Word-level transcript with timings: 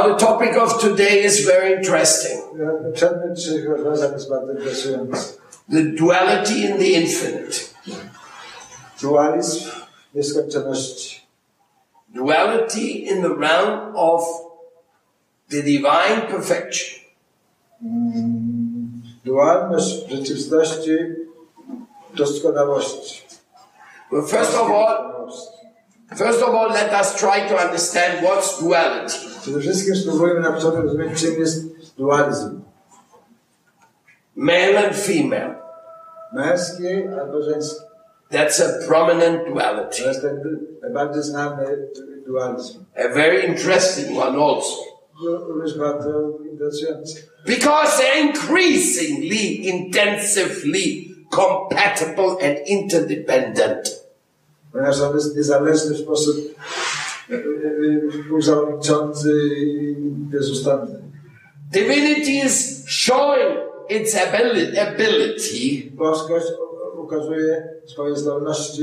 Now 0.00 0.08
the 0.08 0.16
topic 0.16 0.56
of 0.56 0.80
today 0.80 1.24
is 1.24 1.44
very 1.44 1.74
interesting. 1.76 2.40
Przedmiot 2.94 3.36
dzisiejszego 3.36 3.76
rozważań 3.76 4.12
jest 4.12 4.28
bardzo 4.28 4.52
interesujący. 4.52 5.38
The 5.72 5.82
duality 5.82 6.54
in 6.54 6.78
the 6.78 6.86
infinite. 6.86 7.56
Duality 12.14 12.86
in 13.10 13.22
the 13.22 13.34
realm 13.34 13.96
of 13.96 14.22
the 15.50 15.62
divine 15.62 16.20
perfection. 16.30 17.00
Dualność 19.24 20.08
rzeczywistości 20.08 20.98
doskonałości. 22.14 23.22
Well, 24.12 24.26
first 24.26 24.54
of 24.54 24.70
all, 24.70 25.30
first 26.16 26.42
of 26.42 26.54
all, 26.54 26.68
let 26.70 26.92
us 26.92 27.14
try 27.14 27.48
to 27.48 27.56
understand 27.66 28.24
what's 28.24 28.62
duality. 28.62 29.29
Przede 29.42 29.60
wszystkim 29.60 29.96
spróbujmy 29.96 30.40
na 30.40 30.52
początek 30.52 30.84
rozumieć, 30.84 31.20
czym 31.20 31.40
jest 31.40 31.64
dualizm. 31.96 32.60
Male 34.36 34.86
and 34.86 34.96
female. 34.96 35.54
Męski 36.32 36.86
albo 37.20 37.42
żeński. 37.42 37.80
That's 38.32 38.62
a 38.62 38.86
prominent 38.88 39.48
duality. 39.48 40.02
To 40.02 40.08
jest 40.08 40.22
ten 40.22 40.58
najbardziej 40.82 41.22
znany 41.22 41.88
dualizm. 42.26 42.84
A 42.96 43.14
very 43.14 43.46
interesting 43.46 44.18
one 44.18 44.38
also. 44.38 44.76
Bardzo. 45.78 46.38
Because 47.46 47.98
they're 47.98 48.20
increasingly, 48.20 49.68
intensively 49.68 51.10
compatible 51.30 52.36
and 52.42 52.58
interdependent. 52.66 54.00
Ponieważ 54.72 55.00
on 55.00 55.14
jest 55.14 55.36
niezależny 55.36 55.94
w 55.94 55.98
sposób 55.98 56.36
bezustanny. 60.30 60.98
Divinity 61.72 62.38
is 62.46 62.84
showing 62.86 63.58
its 63.88 64.14
ability 64.78 65.90
Boskość 65.94 66.46
ukazuje 66.98 67.68
swoje 67.86 68.16
zdolności, 68.16 68.82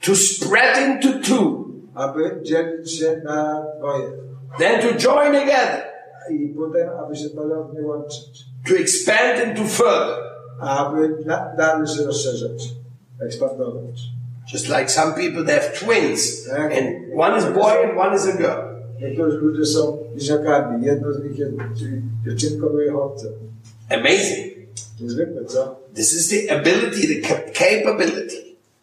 to 0.00 0.14
spread 0.16 0.78
into 0.78 1.08
two, 1.28 1.64
aby 1.94 2.40
dzielić 2.42 2.92
się 2.98 3.20
na 3.24 3.64
dwoje. 3.78 4.12
then 4.58 4.80
to 4.80 4.98
join 4.98 5.32
together, 5.32 5.82
I 6.30 6.48
potem, 6.48 6.88
aby 6.88 7.16
się 7.16 7.28
ponownie 7.28 7.82
łączyć. 7.82 8.44
to 8.68 8.74
expand 8.76 9.48
into 9.48 9.64
further. 9.68 10.28
Aby 10.60 11.16
na, 11.26 11.54
dalej 11.58 11.86
się 11.86 12.02
rozszerzać, 12.02 12.68
ekspandować. 13.26 14.00
Just 14.52 14.68
like 14.68 14.88
some 14.90 15.14
people, 15.14 15.44
they 15.44 15.54
have 15.54 15.74
twins, 15.74 16.48
and 16.48 17.12
one 17.14 17.36
is 17.38 17.44
boy 17.44 17.82
and 17.84 17.98
one 17.98 18.14
is 18.16 18.26
a 18.26 18.32
girl. 18.32 18.62
Niektórzy 19.00 19.36
ludzie 19.38 19.66
są 19.66 19.98
bliźniakami. 20.14 20.86
Jedno 20.86 21.12
z 21.12 21.22
nich 21.24 21.38
jest 21.38 21.52
czyli 21.78 22.02
dziewczynką, 22.24 22.68
drugie 22.68 22.90
chłopcem. 22.92 23.32
Amazing. 23.90 24.52
Niezwykle, 25.00 25.44
co? 25.44 25.80
This 25.94 26.12
is 26.12 26.28
the 26.28 26.54
ability, 26.54 27.20
the 27.20 27.28
cap- 27.28 27.52
capability. 27.52 28.36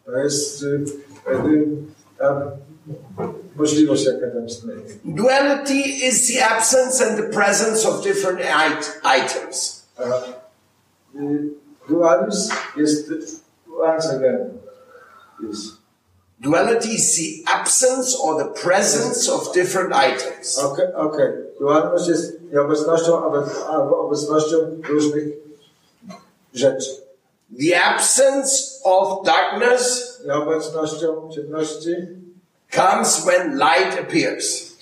To 0.04 0.18
jest 0.18 0.62
y, 0.62 0.66
y, 0.66 1.66
ta 2.18 2.52
możliwość, 3.56 4.04
jaka 4.06 4.26
tam 4.30 4.46
istnieje. 4.46 4.80
Duality 5.04 6.06
is 6.08 6.26
the 6.34 6.44
absence 6.46 7.06
and 7.06 7.16
the 7.16 7.22
presence 7.32 7.88
of 7.88 8.04
different 8.04 8.40
it- 8.40 9.00
items. 9.04 9.82
Eh, 9.98 10.04
Dualizm 11.88 12.52
jest 12.76 13.10
once 13.78 14.20
is 15.50 15.72
Duality 16.40 16.88
is 16.94 17.16
the 17.16 17.44
absence 17.46 18.14
or 18.22 18.36
the 18.44 18.50
presence 18.62 19.26
of 19.28 19.54
different 19.54 19.92
items. 19.94 20.58
Okej, 20.58 20.86
okej. 20.94 21.28
Dualność 21.60 22.08
jest 22.08 22.32
nieobecnością 22.52 23.12
obe- 23.24 23.66
albo 23.68 24.00
obecnością 24.00 24.56
różnych 24.88 25.28
rzeczy. 26.54 26.90
The 27.60 27.80
absence 27.84 28.50
of 28.84 29.24
darkness 29.26 30.12
Nieobecnością 30.26 31.28
ciemności 31.34 31.94
comes 32.70 33.24
when 33.24 33.58
light 33.58 34.00
appears. 34.00 34.76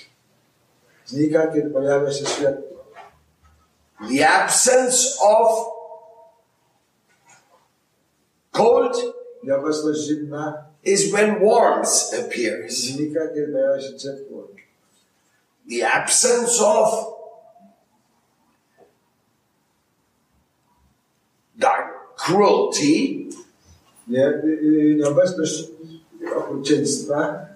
znika, 1.06 1.46
kiedy 1.46 1.70
pojawia 1.70 2.12
się 2.12 2.26
światło. 2.26 2.84
The 4.16 4.28
absence 4.28 4.96
of 5.20 5.66
cold 8.52 8.96
is 10.84 11.12
when 11.12 11.40
warmth 11.40 12.14
appears. 12.24 12.74
znika, 12.78 13.20
kiedy 13.34 13.52
pojawia 13.52 13.80
się 13.80 13.94
ciepło. 13.98 14.48
The 15.70 15.88
absence 15.90 16.64
of 16.66 17.14
dark 21.58 22.16
cruelty 22.16 23.24
Nie, 24.08 24.28
y, 24.28 24.58
y, 24.62 24.94
nieobecność 24.98 25.64
okrucieństwa 26.36 27.46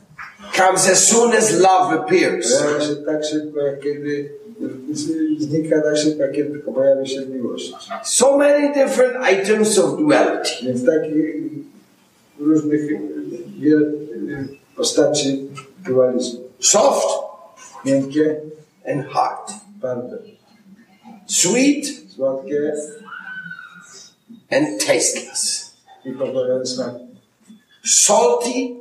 comes 0.57 0.89
as 0.91 1.07
soon 1.09 1.33
as 1.33 1.61
love 1.61 1.93
appears. 1.95 2.59
pojawia 2.63 2.81
się 2.81 2.97
tak 2.97 3.25
szybko, 3.25 3.61
jak 3.61 3.81
kiedy 3.81 4.31
z- 4.93 5.39
znika 5.43 5.83
tak 5.83 5.97
szybko, 5.97 6.23
jak 6.23 6.33
kiedy 6.33 6.51
tylko 6.51 6.73
pojawia 6.73 7.07
się 7.07 7.27
miłość. 7.27 7.75
So 8.05 8.37
many 8.39 8.75
different 8.75 9.17
items 9.33 9.79
of 9.79 9.99
duality. 9.99 10.75
Różnych 12.41 12.81
y, 12.91 13.01
wiele 13.59 13.87
y, 13.87 14.49
postaci 14.77 15.49
dualizmu. 15.89 16.41
Soft 16.61 17.07
Miękkie, 17.85 18.41
and 18.87 19.07
hard. 19.07 19.51
twarde, 19.81 20.19
Sweet 21.27 21.87
słodkie 22.17 22.73
and 24.51 24.81
tasteless. 24.87 25.75
i 26.05 26.13
pozbawione 26.13 26.67
smaku. 26.67 27.07
Salty 27.85 28.77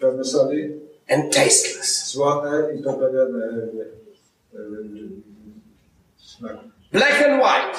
Pełne 0.00 0.24
soli, 0.24 0.80
and 1.08 1.32
tasteless. 1.32 2.06
słone 2.06 2.74
i 2.74 2.82
pozbawione 2.82 3.68
smaku. 6.18 6.64
Black 6.92 7.22
and 7.22 7.40
white. 7.42 7.76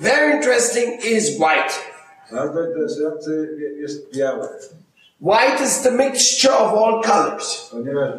Very 0.00 0.36
interesting 0.36 1.00
is 1.04 1.38
white. 1.38 1.72
bardzo 2.32 2.66
interesujący 2.68 3.48
jest 3.80 4.14
białe, 4.16 4.48
White 5.20 5.64
is 5.64 5.82
the 5.82 5.90
mixture 5.90 6.54
of 6.54 6.72
all 6.72 7.02
colors. 7.02 7.68
ponieważ 7.70 8.10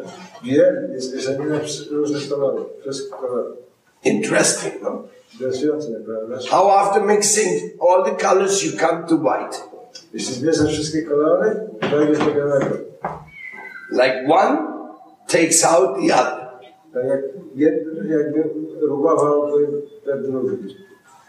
biel 0.44 0.90
jest 0.94 1.14
mieszanina 1.14 1.58
różnych 1.90 2.28
kolorów, 2.28 2.66
wszystkich 2.80 3.10
kolorów. 3.10 3.56
Interesting, 4.04 4.74
no? 4.82 5.02
How 6.50 6.70
after 6.70 7.02
mixing 7.02 7.72
all 7.82 8.04
the 8.04 8.26
colors 8.28 8.62
you 8.64 8.72
come 8.78 9.06
to 9.08 9.14
white. 9.16 9.56
Jeśli 10.12 10.34
zmieszasz 10.34 10.72
wszystkie 10.72 11.02
kolory, 11.02 11.60
dojdziesz 11.90 12.18
do 12.18 12.34
białego. 12.34 12.76
Like 13.90 14.24
one 14.28 14.58
takes 15.26 15.64
out 15.64 15.96
the 16.06 16.14
other. 16.14 16.44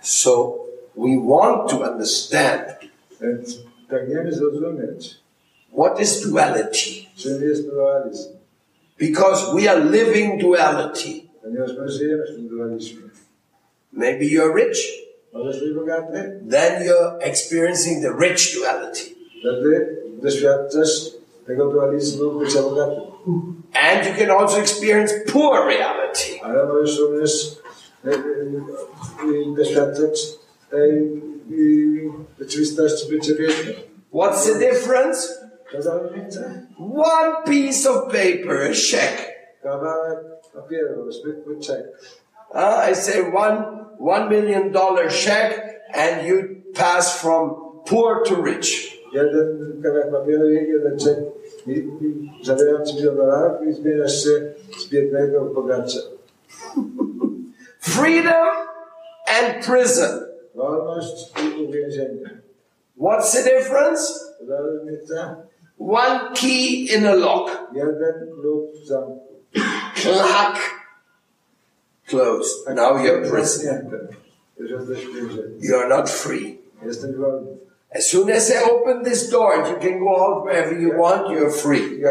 So 0.06 0.70
we 0.94 1.18
want 1.18 1.68
to 1.72 1.82
understand 1.84 2.78
what 5.72 6.00
is 6.00 6.22
duality. 6.22 7.10
Because 8.98 9.54
we 9.54 9.68
are 9.68 9.78
living 9.80 10.38
duality. 10.38 11.30
Maybe 13.92 14.28
you're 14.28 14.54
rich, 14.54 14.78
then 15.34 16.84
you're 16.86 17.18
experiencing 17.22 18.02
the 18.02 18.14
rich 18.14 18.54
duality. 18.54 19.16
And 23.74 24.06
you 24.08 24.14
can 24.14 24.30
also 24.30 24.62
experience 24.62 25.12
poor 25.28 25.68
reality. 25.68 26.40
Doświadczać 29.58 30.40
e, 30.74 30.78
rzeczywistości 32.40 33.10
bycia 33.10 33.34
biednym. 33.34 33.76
What's 34.14 34.54
the 34.54 34.60
difference? 34.60 35.46
One 36.80 37.44
piece 37.46 37.90
of 37.90 38.12
paper, 38.12 38.72
a 38.72 38.74
check. 38.74 39.36
Uh, 42.54 42.92
I 42.92 42.96
say 42.96 43.22
one 43.22 43.86
one 43.98 44.30
million 44.30 44.72
dollar 44.72 45.10
check, 45.10 45.82
and 45.94 46.28
you 46.28 46.64
pass 46.74 47.22
from 47.22 47.56
poor 47.86 48.24
to 48.24 48.36
rich. 48.36 49.00
Jeden. 49.14 49.66
Freedom 57.96 58.48
and 59.30 59.64
prison. 59.64 60.30
What's 62.96 63.34
the 63.34 63.44
difference? 63.44 64.02
One 65.78 66.36
key 66.36 66.94
in 66.94 67.06
a 67.06 67.16
lock. 67.16 67.72
Clack. 69.96 70.58
Closed. 72.08 72.70
Now 72.70 73.02
you're 73.02 73.28
prison. 73.30 74.10
Więzieniu. 74.60 75.58
You're 75.60 75.90
not 75.90 76.10
free. 76.10 76.60
As 77.92 78.10
soon 78.10 78.30
as 78.30 78.50
they 78.50 78.62
open 78.62 79.04
this 79.04 79.30
door 79.30 79.56
you 79.68 79.78
can 79.78 80.00
go 80.00 80.16
out 80.24 80.44
wherever 80.44 80.78
you 80.78 80.98
want, 80.98 81.30
you're 81.30 81.50
free. 81.50 82.04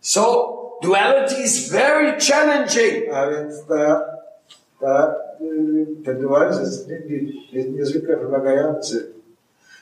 So 0.00 0.63
duality 0.82 1.42
is 1.42 1.68
very 1.72 2.20
challenging. 2.20 3.12
A 3.14 3.30
więc 3.30 3.66
ta, 3.68 4.04
ta, 4.80 5.14
ten 6.04 6.20
dualizm 6.20 6.60
jest, 6.60 6.88
jest 7.52 7.68
niezwykle 7.68 8.16
wymagający. 8.16 9.12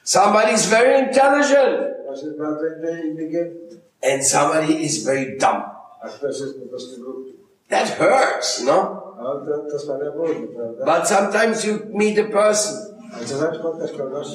Somebody's 0.05 0.67
very 0.67 0.99
intelligent 0.99 1.93
Ktoś 2.05 2.23
jest 2.23 2.39
bardzo 2.39 2.67
inteligentny, 3.05 3.81
and 4.13 4.27
somebody 4.27 4.73
is 4.73 5.05
very 5.05 5.27
dumb. 5.41 5.65
a 6.03 6.09
ktoś 6.09 6.41
jest 6.41 6.61
po 6.61 6.67
prostu 6.69 7.05
głupi. 7.05 7.33
That 7.69 7.89
hurts, 7.99 8.65
no? 8.65 9.03
No 9.23 9.47
to, 9.47 9.71
to 9.71 9.79
sprawia 9.79 10.11
ból, 10.11 10.29
prawda? 10.57 10.99
But 10.99 11.09
sometimes 11.09 11.65
you 11.65 11.79
meet 11.91 12.19
a 12.19 12.25
person 12.25 12.93
A 13.17 13.25
czasami 13.29 13.59
spotkasz 13.59 13.93
kogoś, 13.93 14.27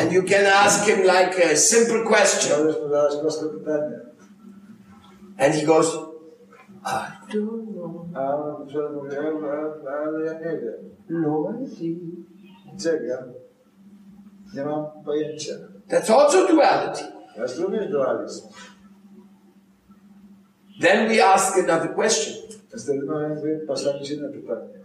and 0.00 0.12
you 0.12 0.22
can 0.22 0.46
ask 0.46 0.84
him 0.84 0.98
like 1.02 1.52
a 1.52 1.56
simple 1.56 2.04
question 2.04 2.74
and 5.38 5.54
he 5.54 5.64
goes, 5.64 5.88
I 6.84 7.16
don't 7.30 7.74
know. 7.74 8.08
That's 15.88 16.10
also 16.10 16.46
duality. 16.48 17.04
Dualizm. 17.92 18.52
Then 20.80 21.08
we 21.08 21.20
ask 21.20 21.56
another 21.56 21.88
question. 21.88 22.34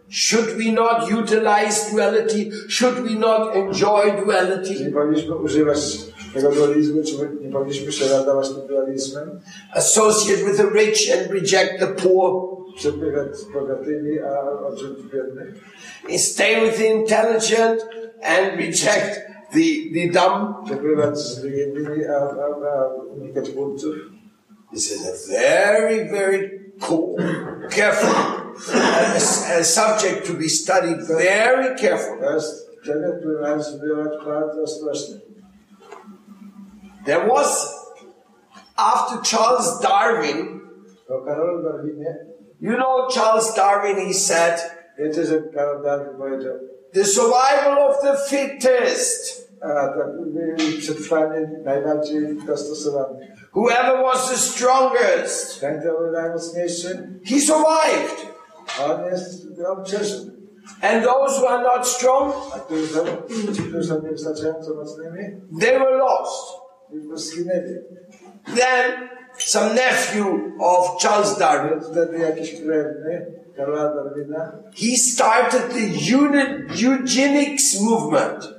Should 0.09 0.57
we 0.57 0.71
not 0.71 1.09
utilize 1.09 1.89
duality? 1.91 2.51
Should 2.67 3.03
we 3.03 3.15
not 3.15 3.55
enjoy 3.55 4.15
duality? 4.23 4.75
Tego 6.33 6.51
dualizmu, 6.51 7.03
czy 7.03 7.13
nie 7.41 7.51
powinniśmy 7.51 7.91
się 7.91 8.05
radować 8.07 8.49
tym 8.49 8.67
dualizmem? 8.67 9.39
Associate 9.73 10.43
with 10.43 10.57
the 10.57 10.69
rich 10.79 11.13
and 11.13 11.31
reject 11.31 11.79
the 11.79 11.87
poor? 11.87 12.57
Przebywać 12.75 13.37
z 13.37 13.51
bogatymi, 13.51 14.19
a 14.19 14.51
odrzucić 14.67 15.05
biednych? 15.05 15.55
Stay 16.17 16.65
with 16.65 16.77
the 16.77 16.85
intelligent 16.85 17.85
and 18.21 18.57
reject 18.57 19.21
the, 19.53 19.65
the 19.93 20.07
dumb? 20.13 20.65
Przebywać 20.65 21.17
z 21.19 21.45
a, 22.09 22.13
a, 22.13 22.69
a 22.69 22.93
unikać 23.15 23.51
głupców? 23.51 23.95
This 24.73 24.91
is 24.91 25.05
a 25.05 25.31
very, 25.31 26.09
very 26.09 26.73
cool, 26.81 27.15
careful 27.69 28.09
uh, 28.09 29.53
a 29.53 29.59
uh, 29.59 29.63
subject 29.63 30.25
to 30.25 30.33
be 30.33 30.49
studied 30.49 31.07
very 31.07 31.75
carefully. 31.75 32.19
To 32.21 32.33
jest 32.33 32.79
przedmiot, 32.81 33.15
który 33.19 33.41
należy 33.41 33.69
studiować 33.69 34.25
bardzo 34.25 34.61
ostrożnie. 34.61 35.32
There 37.05 37.27
was, 37.27 37.73
after 38.77 39.21
Charles 39.21 39.79
Darwin, 39.81 40.61
O 41.09 41.21
Karolu 41.25 41.63
Darwinie, 41.63 42.13
you 42.59 42.77
know 42.77 43.07
Charles 43.09 43.53
Darwin, 43.55 43.97
he 44.07 44.13
said, 44.13 44.59
wiecie, 44.97 45.25
że 45.25 45.41
Karol 45.53 45.83
Darwin 45.83 46.17
powiedział, 46.17 46.53
the 46.93 47.05
survival 47.05 47.89
of 47.89 48.01
the 48.01 48.17
fittest. 48.29 49.43
a 49.61 49.67
tak 49.67 49.97
y, 50.59 50.77
przetrwanie 50.79 51.49
najbardziej 51.63 52.37
dostosowany. 52.47 53.33
Whoever 53.53 54.03
was 54.03 54.29
the 54.29 54.37
strongest, 54.37 55.61
he 57.25 57.39
survived. 57.39 58.27
And 60.81 61.03
those 61.03 61.37
who 61.39 61.47
are 61.47 61.63
not 61.63 61.87
strong, 61.87 62.33
A 62.55 62.59
którzy 62.59 62.87
są, 62.87 63.05
ci, 63.53 63.63
którzy 63.63 63.87
są 63.87 64.01
niewystarczająco 64.01 64.73
mocnymi, 64.73 65.41
they 65.59 65.79
were 65.79 65.97
lost. 65.97 66.62
Then 68.55 69.09
some 69.37 69.75
nephew 69.75 70.51
of 70.59 70.99
Charles 70.99 71.37
Darwin, 71.39 71.69
Więc 71.69 71.87
wtedy 71.87 72.17
jakiś 72.17 72.53
krewny 72.61 73.11
eh? 73.11 73.21
Karola 73.57 73.93
Darwina 73.95 74.37
eh? 74.37 74.71
he 74.75 74.97
started 74.97 75.61
the 75.73 76.15
uni- 76.17 76.65
eugenics 76.75 77.81
movement. 77.81 78.49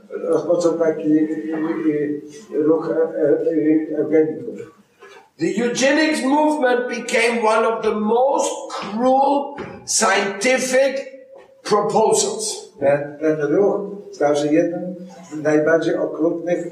The 5.39 5.49
eugenics 5.49 6.23
movement 6.23 6.89
became 6.89 7.43
one 7.43 7.65
of 7.67 7.83
the 7.83 7.95
most 7.95 8.53
cruel 8.71 9.57
scientific 9.85 11.27
proposals. 11.63 12.64
Ten, 12.81 13.17
ten 13.21 13.41
ruch 13.41 13.81
stał 14.13 14.37
się 14.37 14.53
jednym 14.53 14.95
z 15.33 15.43
najbardziej 15.43 15.97
okrutnych 15.97 16.67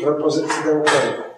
propozycji 0.00 0.64
naukowych. 0.66 1.28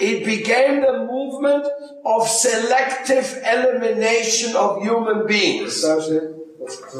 It 0.00 0.24
became 0.24 0.80
the 0.86 1.04
movement 1.04 1.66
of 2.04 2.28
selective 2.30 3.40
elimination 3.42 4.56
of 4.56 4.86
human 4.86 5.26
beings. 5.26 5.76
Stał 5.76 6.02
się, 6.02 6.20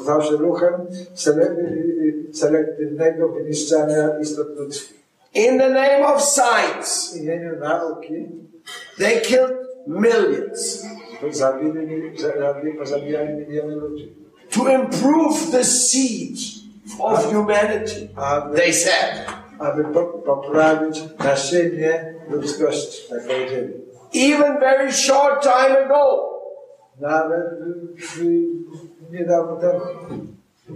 stał 0.02 0.22
się 0.22 0.30
ruchem 0.30 0.72
sele, 1.14 1.56
selektywnego 2.32 3.28
wyniszczania 3.28 4.19
istot 4.20 4.48
ludzkich. 4.56 4.98
In 5.34 5.58
the 5.58 5.69
name 5.69 6.06
of 6.06 6.22
science, 6.22 7.19
W 7.19 7.22
imieniu 7.22 7.56
nauki 7.56 8.28
they 8.98 9.20
killed 9.20 9.56
millions 9.86 10.84
zabili, 11.30 12.12
zabili, 12.19 12.75
pozabijali 12.78 13.34
miliony 13.34 13.75
ludzi. 13.75 14.27
To 14.58 14.66
improve 14.66 15.52
the 15.52 15.64
seed 15.64 16.38
of 17.00 17.31
humanity. 17.32 18.10
Aby, 18.16 18.56
They 18.56 18.72
said. 18.72 19.26
aby 19.60 19.84
po, 19.84 20.05
poprawić 20.05 21.02
nasienie 21.19 22.14
ludzkości, 22.31 23.08
tak 23.10 23.26
powiedzieli. 23.26 23.72
Even 24.14 24.59
very 24.61 24.92
short 24.92 25.42
time 25.42 25.76
ago, 25.85 26.35
Nawet 27.00 27.47
y, 28.18 28.25
y, 28.25 28.49
niedawno 29.12 29.56
temu, 29.56 29.80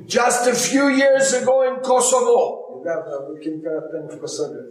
just 0.06 0.46
a 0.46 0.54
few 0.54 0.88
years 0.90 1.34
ago 1.34 1.62
in 1.64 1.80
Kosovo, 1.80 2.68
niedawno, 2.78 3.36
kilka 3.42 3.70
lat 3.70 3.90
temu 3.92 4.08
w 4.08 4.20
Kosowie, 4.20 4.62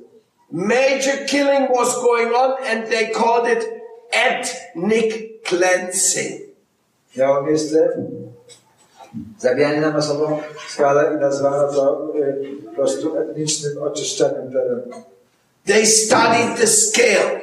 major 0.52 1.26
killing 1.28 1.68
was 1.72 1.96
going 1.96 2.34
on 2.36 2.52
and 2.68 2.88
they 2.88 3.10
called 3.12 3.48
it 3.48 3.66
ethnic 4.14 5.44
cleansing. 5.44 6.42
miało 7.18 7.42
miejsce 7.42 7.98
zabijanie 9.40 9.82
na 9.82 9.92
masową 9.92 10.40
skalę 10.70 11.14
i 11.18 11.20
nazwano 11.22 11.74
to 11.74 12.14
y, 12.16 12.48
po 12.66 12.72
prostu 12.72 13.18
etnicznym 13.18 13.84
oczyszczeniem 13.84 14.52
terenu. 14.52 14.84
They 15.66 15.86
studied 15.86 16.58
the 16.60 16.68
scale, 16.68 17.42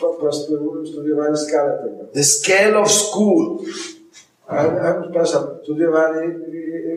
Po 0.00 0.14
prostu 0.14 0.86
studiowali 0.92 1.36
skalę 1.36 1.78
tego. 1.78 2.12
the 2.14 2.24
scale 2.24 2.78
of 2.78 2.92
school. 2.92 3.58
A, 4.46 4.56
a, 4.60 5.00
przepraszam, 5.02 5.42
studiowali 5.62 6.28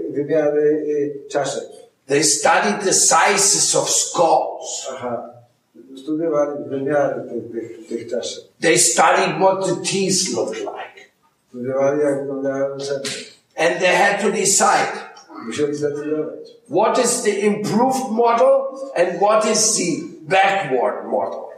wymiary 0.10 0.86
czaszek. 1.30 1.64
They 2.08 2.24
studied 2.24 2.84
the 2.84 2.94
sizes 2.94 3.76
of 3.76 3.90
skulls. 3.90 4.88
Aha. 4.92 5.30
Studiowali 6.04 6.64
wymiary 6.70 7.22
tych, 7.30 7.52
tych, 7.52 7.88
tych 7.88 8.10
czaszek. 8.10 8.44
They 8.62 8.78
studied 8.78 9.36
what 9.40 9.66
the 9.66 9.76
teeth 9.76 10.34
looked 10.36 10.60
like. 10.60 10.72
Studiowali 10.72 10.80
jak 10.80 10.80
wyglądają 10.80 11.00
zęby. 11.00 11.41
And 13.58 13.80
they 13.82 13.94
had 13.96 14.20
to 14.22 14.32
decide 14.32 14.88
what 16.68 16.98
is 16.98 17.24
the 17.24 17.46
improved 17.46 18.12
model 18.12 18.92
and 18.96 19.20
what 19.20 19.46
is 19.46 19.76
the 19.78 19.90
backward 20.28 21.06
model. 21.10 21.52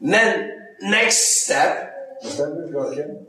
Then, 0.00 0.34
next 0.80 1.44
step, 1.44 1.94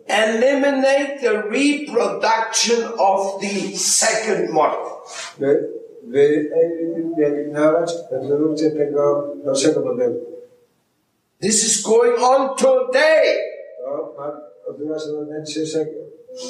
eliminate 0.07 1.21
the 1.21 1.43
reproduction 1.49 2.83
of 2.97 3.41
the 3.41 3.75
second 3.75 4.51
model. 4.51 5.01
e. 10.01 10.28
This 11.41 11.63
is 11.63 11.81
going 11.85 12.19
on 12.19 12.57
today 12.57 13.39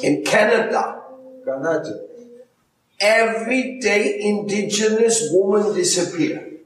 in 0.02 0.24
Canada. 0.24 1.02
Kanadzie. 1.46 1.94
Every 3.00 3.78
day 3.78 4.20
indigenous 4.20 5.28
women 5.30 5.74
disappear. 5.74 6.58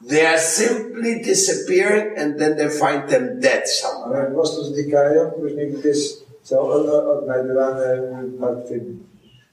They 0.00 0.26
are 0.26 0.38
simply 0.38 1.22
disappearing 1.22 2.16
and 2.16 2.40
then 2.40 2.56
they 2.56 2.70
find 2.70 3.06
them 3.06 3.40
dead 3.40 3.68
somewhere. 3.68 4.30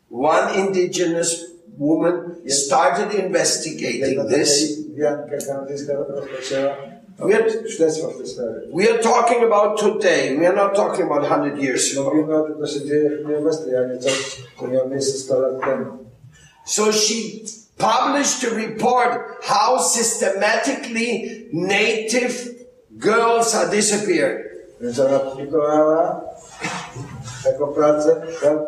One 0.07 0.55
indigenous 0.55 1.50
woman 1.81 2.35
started 2.47 3.13
investigating 3.25 4.29
this. 4.29 4.77
Janka 4.95 5.37
kanadyjska 5.47 5.93
rozpoczęła 5.93 6.75
We're, 7.19 7.67
śledztwo 7.69 8.07
w 8.07 8.17
tej 8.17 8.27
sprawie. 8.27 8.59
we 8.73 8.89
are 8.89 8.99
talking 8.99 9.43
about 9.43 9.79
today. 9.79 10.37
We 10.39 10.47
are 10.47 10.55
not 10.55 10.75
talking 10.75 11.11
about 11.11 11.25
100 11.25 11.57
years 11.57 11.91
ago. 11.97 12.03
Mówimy 12.03 12.35
o 12.35 12.43
tym, 12.43 12.55
co 12.59 12.67
się 12.67 12.85
dzieje 12.85 13.09
w 13.09 13.13
chwili 13.13 13.35
obecnej, 13.35 13.75
a 13.75 13.87
nie 13.87 13.97
coś, 13.97 14.41
co 14.59 14.67
miało 14.67 14.89
miejsce 14.89 15.17
100 15.17 15.39
lat 15.39 15.61
temu. 15.61 15.85
So 16.65 16.91
she 16.91 17.15
published 17.77 18.51
a 18.51 18.55
report 18.55 19.19
how 19.41 19.79
systematically 19.79 21.47
native 21.53 22.33
girls 22.91 23.55
are 23.55 23.69
disappearing. 23.69 24.45
Więc 24.81 24.99
ona 24.99 25.19
publikowała 25.19 26.21
taką 27.43 27.67
pracę, 27.67 28.21
która 28.37 28.59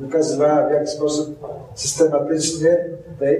wykazywała 0.00 0.68
w 0.68 0.72
jaki 0.72 0.86
sposób 0.86 1.38
systematycznie 1.74 2.78
te 3.18 3.36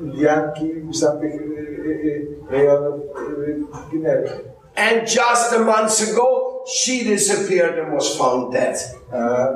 Indianki 0.00 0.82
z 0.92 1.00
tamtych 1.00 1.34
y, 1.34 1.44
y, 1.44 1.90
y, 1.90 2.50
rejonów 2.50 3.00
y, 3.48 3.60
ginęły. 3.90 4.30
And 4.76 5.02
just 5.02 5.52
a 5.52 5.58
month 5.58 6.12
ago, 6.12 6.64
she 6.66 7.04
disappeared 7.04 7.78
and 7.78 7.94
was 7.94 8.16
found 8.16 8.52
dead. 8.52 8.94
A 9.12 9.48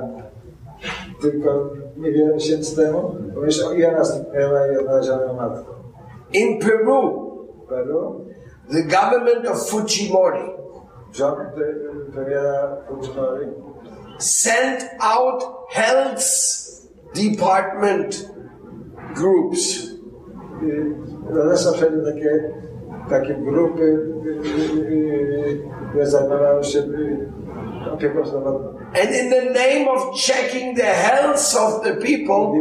tylko 1.23 1.71
niewiele 1.97 2.35
miesięcy 2.35 2.77
temu, 2.77 3.17
bo 3.35 3.45
już 3.45 3.57
i 3.77 3.85
ona 3.85 4.05
zniknęła 4.05 4.67
i 4.67 4.77
odnaleziono 4.77 5.23
ją 5.23 5.35
matką. 5.35 5.73
In 6.33 6.59
Peru, 6.59 7.31
Peru 7.69 8.31
the 8.71 8.83
government 8.83 9.47
of 9.47 9.71
Fujimori 9.71 10.51
rząd 11.13 11.39
premiera 12.13 12.77
Fujimori 12.89 13.47
sent 14.19 14.91
out 15.01 15.45
health 15.71 16.23
department 17.15 18.31
groups. 19.15 19.91
Takie, 22.05 22.53
takie 23.09 23.35
grupy, 23.35 23.99
zajmowały 26.03 26.65
się 26.65 26.83
opieką 27.93 28.23
and 28.93 29.15
in 29.15 29.31
the 29.31 29.53
name 29.53 29.89
of 29.89 30.19
checking 30.19 30.75
the 30.75 30.83
health 30.83 31.57
of 31.57 31.85
the 31.85 31.95
people 32.03 32.55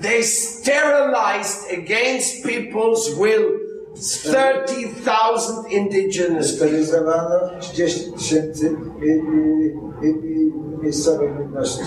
they 0.00 0.22
sterilized 0.22 1.70
against 1.70 2.44
people's 2.44 3.16
will 3.16 3.63
30,000 3.96 5.70
indigenous 5.70 6.52
people. 6.52 7.50
30 7.60 8.12
tysięcy 8.12 8.76
i, 9.02 9.06
i, 9.06 10.06
i, 10.06 10.08
i 10.08 10.52
miejscowych 10.82 11.38
ludności 11.38 11.84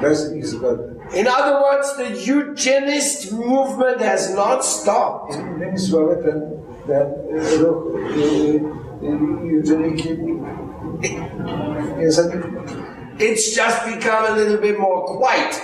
bez 0.00 0.32
ich 0.32 0.46
zgody. 0.46 0.94
In 1.14 1.26
other 1.26 1.60
words, 1.62 1.96
the 1.96 2.32
eugenist 2.32 3.32
movement 3.32 4.00
has 4.00 4.34
not 4.34 4.64
stopped. 4.64 5.36
It's 13.18 13.54
just 13.54 13.86
become 13.86 14.24
a 14.26 14.36
little 14.36 14.56
bit 14.56 14.78
more 14.78 15.04
quiet. 15.04 15.60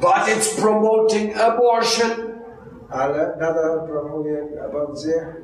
But 0.00 0.28
it's 0.28 0.60
promoting 0.60 1.34
abortion. 1.34 2.33
Ale 2.94 3.36
nadal 3.40 3.86
promuje 3.88 4.46
aborcję. 4.68 5.34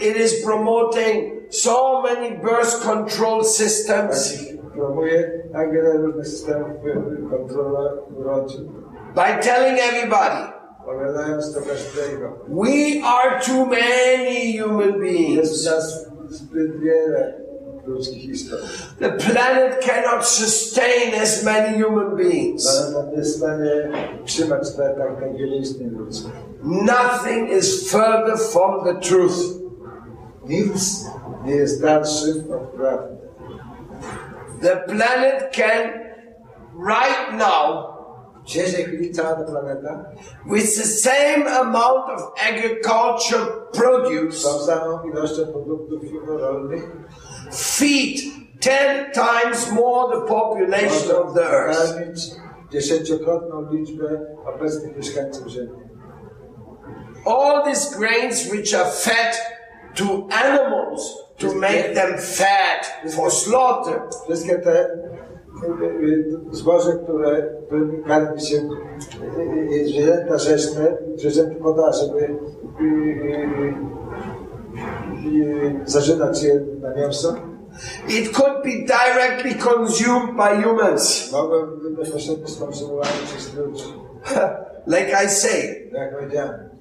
It 0.00 0.16
is 0.16 0.44
promoting 0.44 1.32
so 1.50 2.02
many 2.02 2.30
birth 2.38 2.82
control 2.84 3.44
systems 3.44 4.34
Promuje 4.74 5.42
tak 5.52 5.72
wiele 5.72 5.92
różnych 5.96 6.28
systemów 6.28 6.70
kontroli 7.30 7.88
urodzin. 8.16 8.64
by 9.14 9.42
telling 9.42 9.78
everybody 9.80 10.52
Powiadając 10.84 11.54
to 11.54 11.60
każdego. 11.60 12.32
we 12.48 13.02
are 13.04 13.40
too 13.46 13.66
many 13.66 14.58
human 14.62 15.02
Jest 15.02 15.02
beings. 15.02 15.64
nas 15.66 16.06
zbyt 16.28 16.80
wiele. 16.80 17.46
The 18.98 19.10
planet 19.12 19.80
cannot 19.80 20.24
sustain 20.26 21.14
as 21.22 21.44
many 21.44 21.78
human 21.84 22.16
beings. 22.16 22.66
Nothing 26.66 27.46
is 27.46 27.90
further 27.92 28.36
from 28.36 28.84
the 28.84 29.00
truth. 29.00 29.60
Nic 30.44 31.04
nie 31.44 31.54
jest 31.56 31.82
dalszym 31.82 32.52
od 32.52 32.62
prawdy. 32.70 33.16
The 34.60 34.76
planet 34.88 35.52
can, 35.52 35.92
right 36.74 37.32
now, 37.38 37.96
with 40.46 40.76
the 40.76 40.84
same 40.86 41.46
amount 41.46 42.10
of 42.10 42.20
agriculture 42.36 43.46
produce, 43.72 44.44
feed 47.50 48.20
10 48.60 49.12
times 49.12 49.70
more 49.72 50.20
the 50.20 50.26
population 50.26 51.10
of 51.16 51.34
the 51.34 51.42
earth. 51.42 51.96
All 57.26 57.64
these 57.64 57.96
grains 57.96 58.50
which 58.52 58.74
are 58.74 58.90
fed 58.90 59.34
to 59.94 60.28
animals 60.30 61.26
to 61.38 61.54
make 61.54 61.94
them 61.94 62.18
fat 62.18 63.10
for 63.14 63.30
slaughter, 63.30 64.02
Wszystkie 64.24 64.58
te 64.58 64.90
y, 65.80 65.84
y, 65.84 66.24
zboże, 66.50 66.92
które 66.92 67.46
karmi 68.06 68.40
się 68.40 68.68
zwierzęta 69.86 70.38
rzeczne, 70.38 70.96
zwierzęta 71.16 71.54
poda, 71.62 71.92
żeby 71.92 72.38
zażynać 75.84 76.42
je 76.42 76.60
na 76.80 76.94
mięso, 76.94 77.34
it 78.08 78.32
could 78.32 78.62
be 78.64 78.70
directly 78.70 79.54
consumed 79.54 80.36
by 80.36 80.62
humans. 80.62 81.32
mogą 81.32 81.66
być 81.66 81.96
bezpośrednio 81.96 82.48
skonsumowane 82.48 83.10
przez 83.26 83.54
ludzi. 83.54 83.84
like 84.86 85.24
I 85.24 85.28
say, 85.28 85.90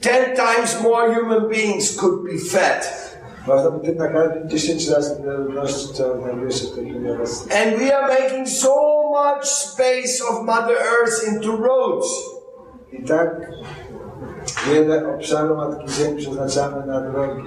10 0.01 0.35
times 0.35 0.81
more 0.81 1.13
human 1.15 1.49
beings 1.49 1.95
could 1.97 2.23
be 2.23 2.37
fed. 2.37 3.05
można 3.47 3.71
by 3.71 3.85
tym 3.85 3.97
nakarmić 3.97 4.51
10 4.51 4.89
razy 4.89 5.15
tyle 5.15 5.37
ludności, 5.37 5.93
co 5.93 6.21
znajduje 6.21 6.51
się 6.51 6.67
w 6.67 6.75
tej 6.75 6.89
chwili 6.89 7.11
obecnej. 7.11 7.63
And 7.63 7.79
we 7.79 7.97
are 7.97 8.07
making 8.07 8.49
so 8.49 8.75
much 9.09 9.45
space 9.45 10.23
of 10.29 10.45
Mother 10.45 10.77
Earth 10.77 11.27
into 11.27 11.57
roads. 11.57 12.07
I 12.91 13.03
tak 13.03 13.51
wiele 14.67 15.15
obszaru 15.15 15.55
Matki 15.55 15.89
Ziemi 15.89 16.21
przeznaczamy 16.21 16.85
na 16.85 17.01
drogi, 17.01 17.43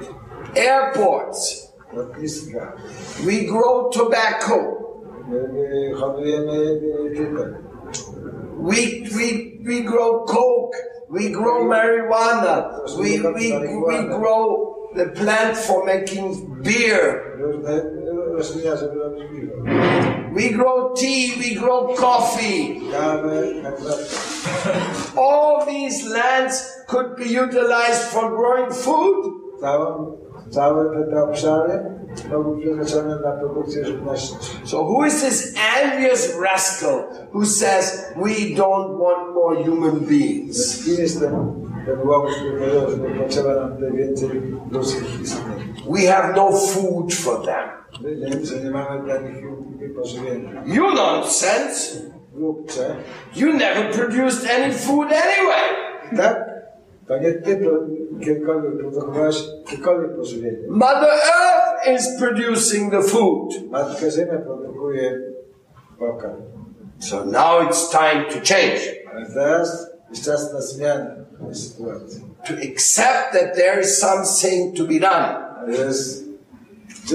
Airports. 0.56 1.68
We 3.24 3.46
grow 3.46 3.90
tobacco. 3.90 4.54
My, 5.28 5.48
my 5.52 5.94
hodujemy 5.94 6.52
y, 6.52 7.16
tytoń. 7.16 7.54
We, 8.58 8.76
we, 9.16 9.26
we 9.64 9.80
grow 9.80 10.24
coke. 10.24 10.78
We 11.10 11.30
grow 11.30 11.64
marijuana. 11.64 12.98
We, 12.98 13.20
we, 13.20 13.56
we 13.56 14.04
grow 14.08 14.90
the 14.94 15.06
plant 15.16 15.56
for 15.56 15.84
making 15.84 16.62
beer. 16.62 17.34
We 20.34 20.50
grow 20.50 20.94
tea. 20.94 21.34
We 21.38 21.54
grow 21.54 21.94
coffee. 21.96 22.80
All 25.16 25.64
these 25.64 26.06
lands 26.06 26.84
could 26.88 27.16
be 27.16 27.28
utilized 27.30 28.02
for 28.08 28.28
growing 28.28 28.70
food. 28.70 29.34
So 34.64 34.84
who 34.84 35.04
is 35.04 35.20
this 35.22 35.54
envious 35.56 36.34
rascal 36.38 37.17
who 37.32 37.44
says 37.44 38.12
we 38.16 38.54
don't 38.54 38.98
want 38.98 39.34
more 39.34 39.56
human 39.62 40.06
beings? 40.06 40.84
We 45.86 46.04
have 46.04 46.34
no 46.34 46.52
food 46.56 47.12
for 47.12 47.44
them. 47.44 47.70
You 50.66 50.94
nonsense. 50.94 52.02
You 53.34 53.52
never 53.54 53.92
produced 53.92 54.44
any 54.46 54.72
food 54.72 55.10
anyway. 55.10 55.66
Mother 60.68 61.08
Earth 61.08 61.88
is 61.88 62.16
producing 62.18 62.90
the 62.90 63.02
food. 63.02 63.70
Matka 66.98 67.16
Ziemia 67.16 67.24
produkuje 67.24 67.24
pokarm. 67.24 67.24
So 67.24 67.24
now 67.24 67.62
it's 67.70 67.90
time 67.90 68.24
to 68.24 68.38
change. 68.54 68.80
Ale 69.14 69.26
teraz 69.26 69.86
Jest 70.10 70.24
czas 70.24 70.52
na 70.52 70.60
zmianę 70.60 71.24
tej 71.46 71.54
sytuacji. 71.54 72.20
To 72.46 72.54
accept 72.54 73.32
that 73.32 73.54
there 73.54 73.80
is 73.80 73.98
something 73.98 74.76
to 74.76 74.84
be 74.84 75.00
done. 75.00 75.36
Jest, 75.78 76.24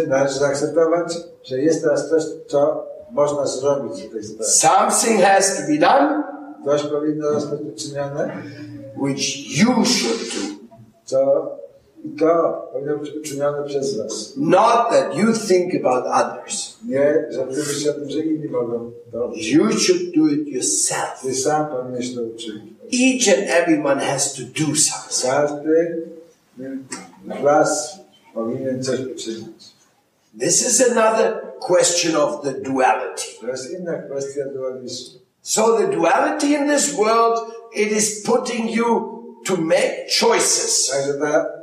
należy 0.08 0.40
zaakceptować, 0.40 1.14
że 1.44 1.58
jest 1.62 1.84
teraz 1.84 2.10
coś, 2.10 2.24
co 2.48 2.88
można 3.12 3.46
zrobić 3.46 4.04
w 4.04 4.12
tej 4.12 4.24
sprawie. 4.24 4.52
Something 4.52 5.22
has 5.22 5.58
to 5.58 5.72
be 5.72 5.78
done 5.78 6.24
Coś 6.66 6.84
powinno 6.84 7.34
zostać 7.40 7.60
uczynione, 7.62 8.44
which 8.98 9.58
you 9.58 9.86
should 9.86 10.20
do. 10.20 10.64
co 11.06 11.52
i 12.04 12.20
to 12.20 12.70
powinno 12.74 12.98
być 12.98 13.16
uczynione 13.16 13.64
przez 13.68 13.98
was. 13.98 14.34
Not 14.38 14.90
that 14.90 15.16
you 15.16 15.34
think 15.34 15.86
about 15.86 16.06
others. 16.06 16.78
Nie, 16.88 17.26
że 17.30 17.40
ty 17.40 17.58
myślisz 17.58 17.88
o 17.88 17.94
tym, 17.94 18.10
że 18.10 18.20
inni 18.20 18.50
mogą 18.50 18.92
to. 19.12 19.32
You 19.36 19.72
should 19.80 20.02
do 20.16 20.28
it 20.28 20.48
yourself. 20.48 21.22
Ty 21.22 21.36
sam 21.36 21.68
powinieneś 21.68 22.16
to 22.16 22.22
uczynić. 22.22 22.74
Each 22.94 23.38
and 23.38 23.50
everyone 23.50 24.02
has 24.02 24.34
to 24.34 24.42
do 24.42 24.76
something. 24.76 25.32
Każdy 25.32 26.08
was 27.44 28.00
powinien 28.34 28.84
coś 28.84 29.00
uczynić. 29.00 29.74
This 30.40 30.68
is 30.68 30.92
another 30.92 31.42
question 31.60 32.16
of 32.16 32.44
the 32.44 32.54
duality. 32.54 33.28
To 33.42 33.48
jest 33.48 33.72
inna 33.72 33.94
kwestia 33.94 34.46
dualizmu. 34.54 35.20
So 35.42 35.78
the 35.78 35.88
duality 35.88 36.56
in 36.56 36.68
this 36.68 36.94
world, 36.94 37.40
it 37.74 37.92
is 37.92 38.24
putting 38.24 38.70
you 38.70 39.14
to 39.46 39.58
make 39.58 40.08
choices. 40.20 40.90
Także 40.92 41.14
ta, 41.14 41.63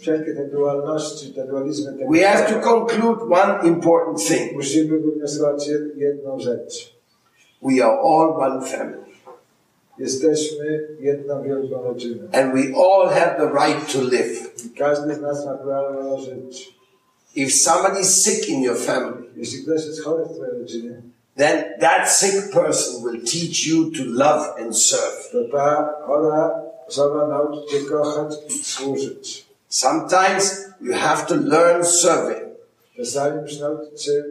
wszelkie 0.00 0.34
te 0.34 0.44
dualności, 0.48 1.34
te 1.34 1.46
dualizmy, 1.46 1.92
te 1.98 2.06
we 2.10 2.18
have 2.20 2.52
to 2.54 2.60
conclude 2.60 3.22
one 3.34 3.68
important 3.68 4.26
thing. 4.28 4.52
musimy 4.52 4.98
wywnioskować 4.98 5.68
jedną 5.96 6.40
rzecz. 6.40 6.96
We 7.62 7.84
are 7.84 7.98
all 7.98 8.36
one 8.52 8.66
family. 8.66 9.06
Jesteśmy 9.98 10.88
jedną 11.00 11.42
wielką 11.42 11.82
rodziną. 11.82 12.22
And 12.32 12.54
we 12.54 12.76
all 12.76 13.08
have 13.08 13.36
the 13.38 13.50
right 13.66 13.92
to 13.92 14.00
live. 14.02 14.64
I 14.66 14.70
każdy 14.78 15.14
z 15.14 15.20
nas 15.20 15.46
ma 15.46 15.54
prawo 15.54 16.18
żyć. 16.18 16.76
If 17.34 17.50
somebody's 17.70 18.22
sick 18.24 18.48
in 18.48 18.62
your 18.62 18.76
family, 18.76 19.22
Jeśli 19.36 19.62
ktoś 19.62 19.86
jest 19.86 20.02
chory 20.02 20.24
w 20.24 20.32
twojej 20.34 20.58
rodzinie, 20.58 21.02
then 21.36 21.64
that 21.80 22.10
sick 22.10 22.52
person 22.52 23.04
will 23.04 23.20
teach 23.20 23.66
you 23.66 23.84
to 23.84 24.02
love 24.06 24.54
and 24.58 24.78
serve. 24.78 25.30
to 25.32 25.44
ta 25.52 25.94
chora 26.06 26.62
nauczy 27.28 27.66
cię 27.70 27.80
kochać 27.90 28.34
i 28.48 28.64
służyć. 28.64 29.46
Sometimes 29.68 30.64
you 30.80 30.94
have 30.94 31.26
to 31.26 31.34
learn 31.34 31.84
serving 31.84 32.46
Czasami 32.96 33.60
nauczyć 33.60 34.02
się 34.02 34.24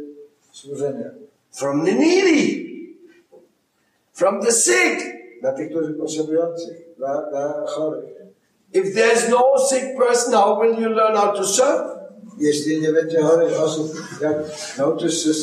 służenia. 0.52 1.12
from 1.52 1.86
the 1.86 1.92
needy, 1.92 2.66
from 4.14 4.42
the 4.42 4.52
sick. 4.52 5.16
Dla 5.42 5.52
tych, 5.52 5.70
którzy 5.70 5.94
potrzebujących, 5.94 6.78
dla, 6.98 7.22
dla 7.30 7.66
chorych. 7.68 8.16
If 8.74 8.92
there's 8.94 9.30
no 9.30 9.56
sick 9.70 9.98
person, 9.98 10.34
how 10.34 10.62
will 10.62 10.80
you 10.80 10.90
learn 10.90 11.16
how 11.16 11.34
to 11.34 11.44
serve? 11.44 11.96
Jeśli 12.38 12.82
nie 12.82 12.92
będzie 12.92 13.22
chorych 13.22 13.62
osób, 13.62 13.92
jak 14.22 14.36
nauczysz 14.78 15.24
się 15.24 15.34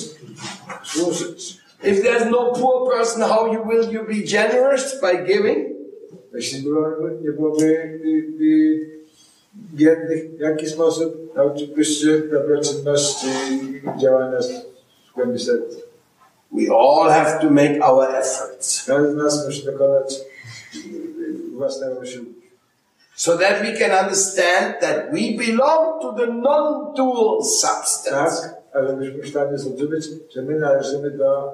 służyć? 0.85 1.59
If 1.85 2.03
there's 2.03 2.31
no 2.31 2.53
poor 2.53 2.91
person, 2.91 3.23
how 3.23 3.53
you 3.53 3.65
will 3.69 3.93
you 3.93 4.07
be 4.07 4.15
generous 4.15 5.01
by 5.01 5.25
giving? 5.27 5.72
Jeśli 6.35 6.63
byłoby, 6.63 7.19
nie 7.23 7.31
byłoby 7.33 7.99
biednych, 9.75 10.37
w 10.37 10.41
jaki 10.41 10.69
sposób 10.69 11.35
nauczyłbyś 11.37 11.89
się 11.89 12.19
dobroczynności 12.19 13.27
i 13.97 14.01
działania 14.01 14.43
z 14.43 14.51
głębi 15.15 15.39
serca? 15.39 15.77
We 16.53 16.75
all 16.75 17.11
have 17.11 17.41
to 17.41 17.51
make 17.51 17.83
our 17.83 18.05
efforts 18.15 18.85
Każdy 18.87 19.13
z 19.13 19.15
nas 19.15 19.47
musi 19.47 19.65
dokonać 19.65 20.21
własnego 21.53 22.01
wysiłku. 22.01 22.33
so 23.17 23.37
that 23.39 23.63
we 23.63 23.73
can 23.79 23.91
understand 24.05 24.81
that 24.81 25.13
we 25.13 25.37
belong 25.37 26.01
to 26.03 26.13
the 26.13 26.27
non-dual 26.27 27.43
substance. 27.43 28.43
Tak, 28.43 28.55
ale 28.73 28.97
byśmy 28.97 29.23
w 29.23 29.29
stanie 29.29 29.59
zrozumieć, 29.59 30.05
że 30.35 30.43
my 30.43 30.59
należymy 30.59 31.11
do, 31.11 31.53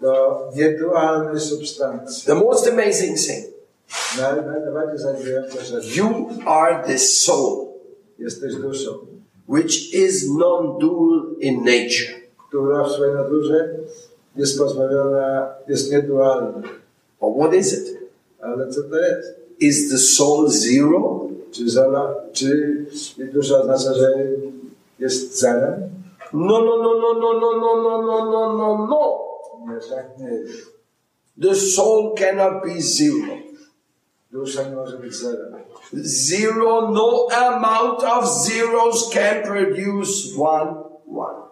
do 0.00 0.38
niedualnej 0.54 1.40
substancji. 1.40 2.26
The 2.26 2.34
most 2.34 2.68
amazing 2.68 3.18
thing, 3.18 3.53
Naj, 4.18 4.46
naj, 4.46 4.60
najbardziej 4.60 4.98
zajmująca 4.98 5.64
rzecz. 5.64 5.96
you 5.96 6.28
are 6.46 6.82
the 6.86 6.98
soul, 6.98 7.68
which 9.48 9.94
is 9.94 10.28
non-dual 10.28 11.34
in 11.40 11.64
nature. 11.64 12.24
która 12.48 12.84
w 12.84 12.92
swojej 12.92 13.14
naturze 13.14 13.74
jest 14.36 14.58
pozbawiona, 14.58 15.54
jest 15.68 15.92
niedualna. 15.92 16.62
But 17.20 17.36
what 17.38 17.54
is 17.54 17.72
it? 17.72 17.98
Ale 18.40 18.68
co 18.68 18.82
to 18.82 18.98
jest? 18.98 19.40
Is 19.60 19.90
the 19.90 19.98
soul 19.98 20.48
zero? 20.48 21.28
Czy, 21.50 21.70
zera, 21.70 22.14
czy 22.32 22.86
dusza 23.32 23.60
oznacza, 23.60 23.94
że 23.94 24.14
jest 24.98 25.38
zerem? 25.40 25.74
No, 26.32 26.64
no, 26.64 26.76
no, 26.76 26.94
no, 27.00 27.14
no, 27.14 27.32
no, 27.40 27.60
no, 27.60 27.82
no, 27.82 28.02
no, 28.02 28.24
no, 28.24 28.52
no, 28.58 28.86
no. 28.90 29.24
Nie, 29.68 29.80
tak 29.90 30.18
nie 30.18 30.28
jest. 30.28 30.74
The 31.42 31.54
soul 31.54 32.14
cannot 32.14 32.62
be 32.64 32.80
zero. 32.80 33.24
Dusza 33.24 33.32
nie 33.32 33.32
może 33.32 33.32
być 33.34 33.42
zerem. 33.42 34.23
Zero, 35.94 36.90
no 36.90 37.28
amount 37.30 38.02
of 38.02 38.26
zeros 38.26 39.10
can 39.12 39.42
produce 39.44 40.34
one, 40.36 40.84
one. 41.06 41.42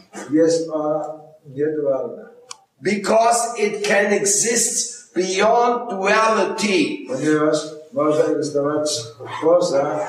Because 2.81 3.59
it 3.59 3.83
can 3.83 4.13
exist 4.13 5.13
beyond 5.13 5.89
duality. 5.89 7.05
Ponieważ 7.07 7.57
może 7.93 8.25
egzystować 8.25 9.03
poza 9.41 9.99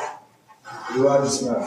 dualizmem. 0.96 1.62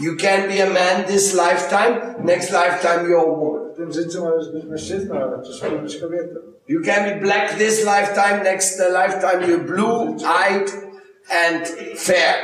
You 0.00 0.16
can 0.16 0.48
be 0.48 0.62
a 0.62 0.70
man 0.70 1.04
this 1.06 1.34
lifetime, 1.34 2.24
next 2.24 2.52
lifetime 2.52 3.08
you're 3.08 3.20
a 3.20 3.24
woman. 3.24 3.72
W 3.72 3.76
tym 3.76 3.92
życiu 3.92 4.24
możesz 4.24 4.52
być 4.52 4.64
mężczyzną, 4.64 5.16
ale 5.16 5.38
w 5.38 5.42
przyszłości 5.42 5.78
być 5.78 6.00
kobietą. 6.00 6.40
You 6.68 6.80
can 6.84 7.04
be 7.04 7.16
black 7.20 7.58
this 7.58 7.84
lifetime, 7.84 8.44
next 8.44 8.78
lifetime 8.78 9.46
you're 9.46 9.64
blue-eyed 9.64 10.72
and 11.30 11.68
fair 11.98 12.34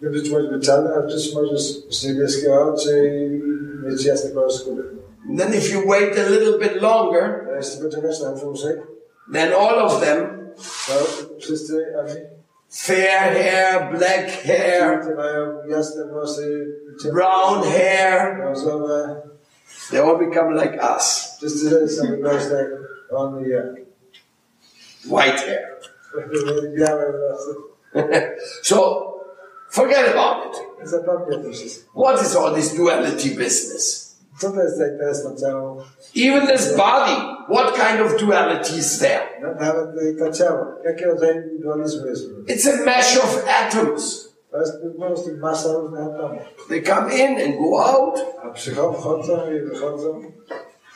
z 0.00 0.04
mieć 4.04 4.32
kolor 4.34 4.52
skóry. 4.52 4.84
Then 5.36 5.54
if 5.54 5.72
you 5.72 5.82
wait 5.86 6.18
a 6.18 6.30
little 6.30 6.58
bit 6.58 6.82
longer, 6.82 7.46
then 9.32 9.52
all 9.52 9.78
of 9.78 10.00
them, 10.00 10.50
fair 12.68 13.20
hair, 13.20 13.90
black 13.98 14.30
hair, 14.30 15.02
brown 17.12 17.64
hair, 17.64 18.54
they 19.90 20.00
all 20.00 20.18
become 20.18 20.54
like 20.54 20.78
us. 20.80 21.38
White 25.04 25.40
hair. 25.40 25.78
so 28.62 29.17
Forget 29.70 30.10
about 30.12 30.46
it. 30.46 30.56
What 31.92 32.18
is 32.20 32.34
all 32.36 32.54
this 32.54 32.74
duality 32.74 33.36
business? 33.36 34.16
Even 36.14 36.46
this 36.46 36.76
body, 36.76 37.16
what 37.48 37.74
kind 37.74 38.00
of 38.00 38.16
duality 38.18 38.76
is 38.78 38.98
there? 39.00 39.26
It's 42.46 42.66
a 42.66 42.84
mesh 42.84 43.16
of 43.16 43.44
atoms. 43.46 44.28
They 46.68 46.80
come 46.80 47.10
in 47.10 47.38
and 47.38 47.58
go 47.58 47.78
out. 47.80 48.16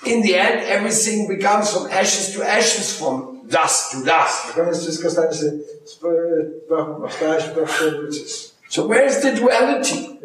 In 0.06 0.22
the 0.22 0.34
end, 0.36 0.60
everything 0.66 1.28
becomes 1.28 1.70
from 1.72 1.86
ashes 1.90 2.32
to 2.34 2.42
ashes, 2.48 2.96
from 2.98 3.46
dust 3.48 3.92
to 3.92 4.04
dust. 4.04 4.54
So 8.72 8.86
where's 8.86 9.20
the 9.20 9.34
duality? 9.34 10.18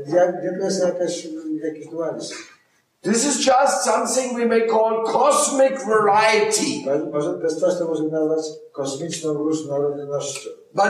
This 3.03 3.25
is 3.25 3.43
just 3.43 3.83
something 3.83 4.35
we 4.35 4.45
may 4.45 4.65
call 4.67 5.03
cosmic 5.03 5.77
variety. 5.85 6.85
But 6.85 7.03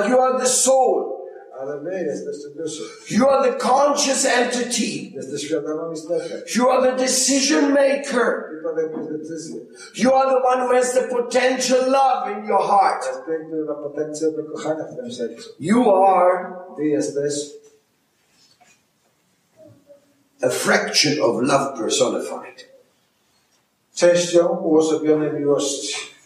you 0.07 0.19
are 0.19 0.37
the 0.37 0.45
soul. 0.45 1.16
Ale 1.59 1.81
my 1.81 2.03
jesteśmy 2.03 2.49
duszy. 2.49 2.83
You 3.09 3.29
are 3.29 3.51
the 3.51 3.57
conscious 3.57 4.25
entity. 4.25 5.15
Jesteś 5.15 5.41
świadomą 5.41 5.91
istotą. 5.91 6.23
You 6.55 6.69
are 6.69 6.91
the 6.91 6.97
decision 6.97 7.69
maker. 7.69 8.43
I 8.59 8.63
podejmujesz 8.63 9.07
decyzję. 9.21 9.61
You 9.95 10.13
are 10.13 10.29
the 10.29 10.47
one 10.47 10.63
who 10.63 10.73
has 10.73 10.93
the 10.93 11.03
potential 11.03 11.91
love 11.91 12.31
in 12.31 12.45
your 12.45 12.61
heart. 12.61 13.03
To 13.03 13.09
jest 13.09 13.25
ten, 13.25 13.47
który 13.47 13.65
ma 13.65 13.73
potencjał 13.73 14.31
do 14.31 14.43
kochania 14.43 14.83
w 14.83 14.95
tym 14.95 15.11
sercu. 15.11 15.49
You 15.59 15.95
are 15.95 16.53
a 20.41 20.49
fraction 20.49 21.21
of 21.21 21.41
love 21.41 21.77
personified. 21.77 22.67
częścią 23.97 24.47
uosobionej 24.47 25.33
miłości. 25.33 26.16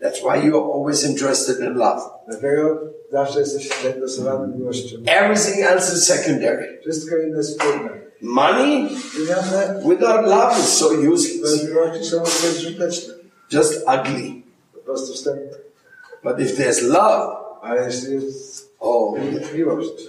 That's 0.00 0.22
why 0.22 0.36
you're 0.36 0.72
always 0.74 1.04
interested 1.04 1.58
in 1.60 1.74
love. 1.74 2.02
Dlatego 2.28 2.80
zawsze 3.12 3.40
jesteś 3.40 3.68
zainteresowany 3.82 4.56
miłością. 4.58 4.96
Everything 5.06 5.66
else 5.66 5.96
is 5.96 6.06
secondary. 6.06 6.78
Wszystko 6.80 7.16
inne 7.16 7.36
jest 7.36 7.50
wspólne. 7.50 7.90
Money 8.20 8.88
without 9.88 10.26
love 10.26 10.58
is 10.60 10.68
so 10.68 10.88
useless. 10.88 11.68
miłości 11.68 12.04
są 12.04 12.18
bezużyteczne. 12.18 13.14
Just 13.52 13.82
ugly. 13.82 14.42
Po 14.74 14.80
prostu 14.80 15.12
wstępne. 15.12 15.58
But 16.24 16.40
if 16.40 16.62
there's 16.62 16.82
love, 16.82 17.36
Ale 17.62 17.84
jeśli 17.86 18.14
jest 18.14 18.70
oh, 18.80 19.14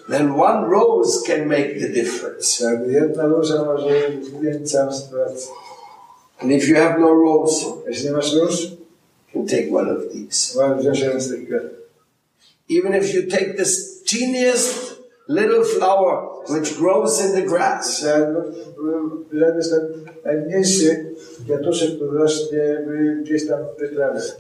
then 0.10 0.32
one 0.32 0.70
rose 0.70 1.28
can 1.28 1.48
make 1.48 1.80
the 1.80 1.90
difference. 1.90 2.64
to 2.64 2.92
jedna 2.92 3.26
róża 3.26 3.64
może 3.64 3.90
zmienić 4.22 4.72
całą 4.72 4.94
sytuację. 4.94 5.52
And 6.42 6.52
if 6.52 6.68
you 6.68 6.76
have 6.76 7.00
no 7.00 7.10
rose, 7.10 7.66
can 9.32 9.46
take 9.48 9.72
one 9.72 9.88
of 9.88 10.12
these. 10.14 10.58
Even 12.70 12.94
if 12.94 13.14
you 13.14 13.28
take 13.28 13.56
this 13.58 14.02
teeniest 14.04 14.98
little 15.28 15.64
flower 15.64 16.44
which 16.48 16.78
grows 16.78 17.20
in 17.20 17.36
the 17.36 17.46
grass, 17.46 18.02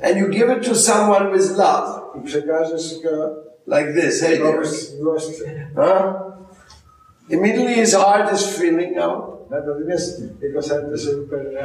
and 0.01 0.17
you 0.17 0.27
give 0.29 0.49
it 0.49 0.63
to 0.63 0.73
someone 0.75 1.31
with 1.31 1.51
love, 1.51 2.15
like 3.65 3.93
this, 3.93 4.21
hey 4.21 4.39
huh? 5.75 6.31
Immediately 7.29 7.75
his 7.75 7.93
heart 7.93 8.31
is 8.31 8.57
filling 8.57 8.97
out, 8.97 9.36
Natomiast 9.49 10.21
jego 10.41 10.61
serce 10.61 10.97
się 10.97 11.11
wypełnia, 11.15 11.61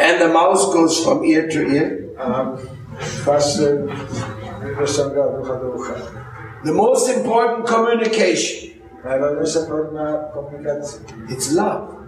and 0.00 0.18
the 0.18 0.28
mouth 0.28 0.72
goes 0.72 1.04
from 1.04 1.22
ear 1.24 1.48
to 1.52 1.58
ear. 1.58 1.90
a 2.18 2.56
twarz 3.00 3.56
się 3.56 3.86
rozciąga 4.80 5.24
od 5.24 5.42
ucha 5.42 5.54
do 5.54 5.68
ucha. 5.70 5.94
The 6.64 6.72
most 6.72 7.16
important 7.16 7.68
communication, 7.70 8.72
Najważniejsza 9.04 9.60
forma 9.60 10.14
komunikacji 10.34 11.00
it's 11.28 11.54
love. 11.54 12.02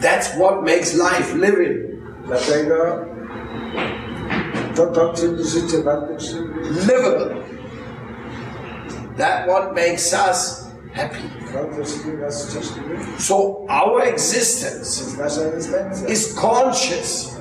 That's 0.00 0.36
what 0.38 0.62
makes 0.62 0.94
life 0.94 1.34
living. 1.34 1.78
Dlatego 2.26 2.74
to, 4.76 4.86
to 4.86 5.12
czyni 5.14 5.44
życie 5.44 5.82
wartym 5.82 6.20
życiem. 6.20 6.54
livable. 6.80 7.34
That 9.16 9.46
what 9.48 9.74
makes 9.74 10.12
us 10.12 10.66
happy. 10.92 11.37
So 13.18 13.64
our 13.68 14.02
existence 14.04 15.00
is 16.08 16.32
conscious. 16.38 17.36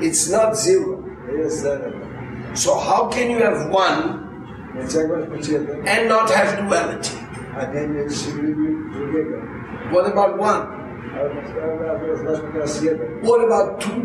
It's 0.00 0.28
not 0.30 0.56
zero. 0.56 1.02
So 2.54 2.78
how 2.78 3.08
can 3.08 3.30
you 3.30 3.38
have 3.38 3.68
one 3.70 4.20
and 5.86 6.08
not 6.08 6.30
have 6.30 6.58
duality? 6.58 7.16
What 9.92 10.06
about 10.10 10.38
one? 10.38 10.62
What 13.22 13.40
about 13.44 13.80
two? 13.80 14.02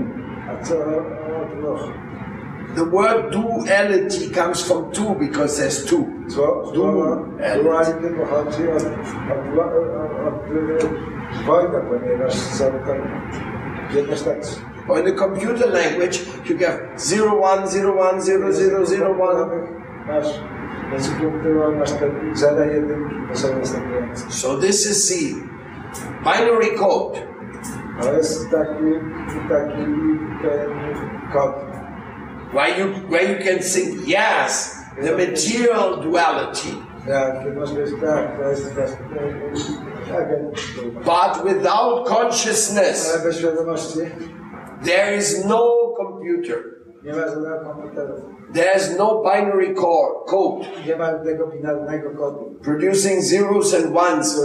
The 2.75 2.83
word 2.83 3.31
duality 3.31 4.29
comes 4.29 4.63
from 4.63 4.91
two 4.91 5.15
because 5.15 5.57
there's 5.57 5.85
two. 5.85 6.05
So, 6.27 6.71
duality 7.63 8.09
są 12.29 12.71
tam 12.85 12.97
jednostacje. 13.93 14.61
Or 14.87 14.99
in 14.99 15.05
the 15.05 15.13
computer 15.13 15.67
language, 15.67 16.21
you 16.45 16.57
have 16.57 16.79
zero 16.97 17.39
one 17.41 17.67
zero 17.67 17.95
one 17.97 18.21
zero 18.21 18.51
zero 18.51 18.85
zero 18.85 19.13
one. 19.19 19.67
Masz 20.07 20.39
w 20.89 20.91
języku 20.93 21.31
którego 21.39 21.71
masz 21.71 21.91
te 21.91 22.11
zera 22.33 22.65
jedynki, 22.65 23.15
to 23.31 23.37
są 23.37 23.59
następujące. 23.59 24.31
So 24.31 24.57
this 24.57 24.85
is 24.85 25.09
the 25.09 25.35
binary 26.23 26.77
code. 26.77 27.29
Why 32.53 32.67
you 32.77 32.85
where 33.09 33.23
you 33.31 33.43
can 33.43 33.59
think, 33.59 34.07
yes, 34.07 34.75
the 35.01 35.11
material 35.11 36.01
duality, 36.01 36.69
Jak 37.07 37.43
ty 37.43 37.51
możesz 37.51 37.75
powiedzieć, 37.75 37.95
tak, 38.01 38.37
to 38.37 38.49
jest 38.49 38.75
tak, 38.75 38.89
tak, 40.09 40.29
but 41.05 41.53
without 41.53 42.07
consciousness, 42.09 43.13
ale 43.13 43.23
bez 43.23 43.37
świadomości 43.37 43.99
there 44.85 45.17
is 45.17 45.45
no 45.45 45.93
computer. 45.97 46.57
nie 47.03 47.13
ma 47.13 47.27
żadnego 47.27 47.59
komputerów. 47.59 48.19
There's 48.53 48.97
no 48.97 49.23
binary 49.23 49.75
core, 49.75 50.13
code 50.27 50.65
Nie 50.87 50.95
ma 50.95 51.13
tego 51.13 51.47
binarnego 51.47 52.09
kodu, 52.09 52.55
producing 52.63 53.21
zeros 53.23 53.73
and 53.73 53.97
ones. 53.97 54.41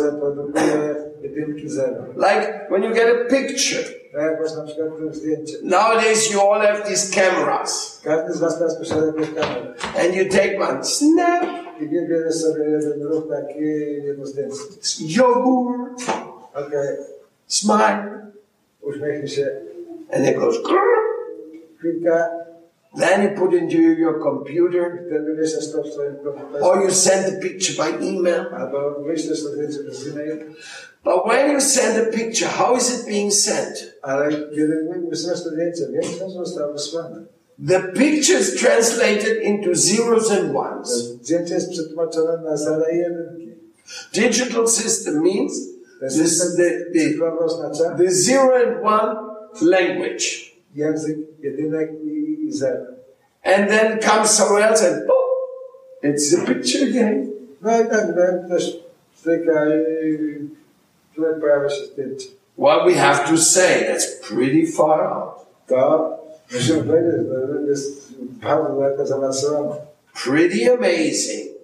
Które 1.25 1.35
produkuje 1.35 1.41
jedynki 1.41 1.69
zero. 1.69 2.05
Like 2.17 2.67
when 2.71 2.83
you 2.83 2.95
get 2.95 3.07
a 3.07 3.25
picture. 3.31 3.83
Tak 4.13 4.23
jak 4.23 4.41
masz 4.41 4.57
na 4.57 4.65
przykład 4.65 4.89
to 4.99 5.13
zdjęcie. 5.15 5.57
Nowadays 5.63 6.33
you 6.33 6.41
all 6.41 6.61
have 6.61 6.83
these 6.83 7.15
cameras. 7.15 8.01
Każdy 8.05 8.33
z 8.33 8.41
was 8.41 8.59
teraz 8.59 8.79
posiada 8.79 9.07
jakąś 9.07 9.27
kamerę. 9.35 9.75
And 10.05 10.15
you 10.15 10.25
take 10.31 10.59
one, 10.61 10.85
snap, 10.85 11.45
I 11.81 11.89
nie 11.89 12.03
bierzesz 12.09 12.35
sobie 12.35 12.65
jeden 12.65 13.03
ruch 13.03 13.29
taki, 13.29 13.65
jedno 14.05 14.27
zdjęcie. 14.27 14.57
yogurt, 15.01 16.03
Okej, 16.55 16.97
smile, 17.47 18.31
and 20.13 20.27
it 20.29 20.37
goes 20.37 20.59
Then 22.97 23.23
you 23.23 23.31
put 23.31 23.53
into 23.55 23.79
your 23.79 24.23
computer 24.23 25.05
wtedy 25.07 25.37
wieszasz 25.37 25.73
to 25.73 25.83
w 25.83 26.63
or 26.63 26.85
you 26.85 26.91
send 26.91 27.27
the 27.27 27.41
picture 27.49 27.75
by 27.75 28.07
email. 28.07 28.47
Albo 28.55 29.01
wyślesz 29.07 29.43
to 29.43 29.49
zdjęcie 29.49 29.79
przez 29.79 30.07
e-mail. 30.07 30.39
But 31.05 31.27
when 31.27 31.53
you 31.53 31.61
send 31.61 32.09
a 32.09 32.11
picture, 32.11 32.49
how 32.49 32.77
is 32.77 33.01
it 33.01 33.07
being 33.07 33.33
sent? 33.33 33.95
Ale 34.03 34.31
kiedy 34.31 34.89
wysyłasz 35.11 35.43
to 35.45 35.51
zdjęcie, 35.51 35.87
wiem, 35.93 36.03
że 36.03 36.31
zostało 36.31 36.73
wysłane. 36.73 37.25
The 37.69 37.81
picture 37.81 38.41
is 38.41 38.55
translated 38.55 39.43
into 39.43 39.75
zeros 39.75 40.31
and 40.31 40.57
ones. 40.57 40.89
zdjęcie 41.23 41.55
jest 41.55 41.71
przetłumaczone 41.71 42.43
na 42.43 42.57
zera 42.57 42.91
i 42.91 42.99
jedynki. 42.99 43.55
Digital 44.15 44.69
system 44.69 45.23
means 45.23 45.53
this, 46.01 46.57
the, 46.57 46.71
the, 46.95 47.95
the 47.99 48.11
zero 48.11 48.55
and 48.57 48.85
one 48.85 49.17
language. 49.63 50.55
Język 52.45 52.45
jedynek 52.45 52.45
i, 52.45 52.49
i 52.49 52.53
zero. 52.53 52.87
And 53.45 53.69
then 53.69 54.01
comes 54.01 54.31
somewhere 54.31 54.69
else 54.69 54.89
and 54.89 55.07
boom, 55.07 55.25
it's 56.03 56.31
the 56.31 56.55
picture 56.55 56.85
again. 56.85 57.31
Tak 57.65 57.93
no, 57.93 58.49
też 58.49 58.85
styka 59.15 59.67
i 60.05 60.49
tutaj 61.15 61.41
pojawia 61.41 61.71
się 61.71 61.85
zdjęcie. 61.85 62.29
Well, 62.59 62.85
we 62.87 62.95
have 62.95 63.31
to 63.31 63.37
say 63.37 63.85
that's 63.85 64.07
pretty 64.29 64.67
far 64.67 65.01
out. 65.01 65.47
To 65.67 66.19
musimy 66.55 66.83
powiedzieć, 66.83 67.13
że 67.29 67.71
jest 67.71 68.13
bardzo 68.19 68.81
daleko 68.81 69.07
zaawansowane. 69.07 69.75
Pretty 70.25 70.73
amazing. 70.73 71.55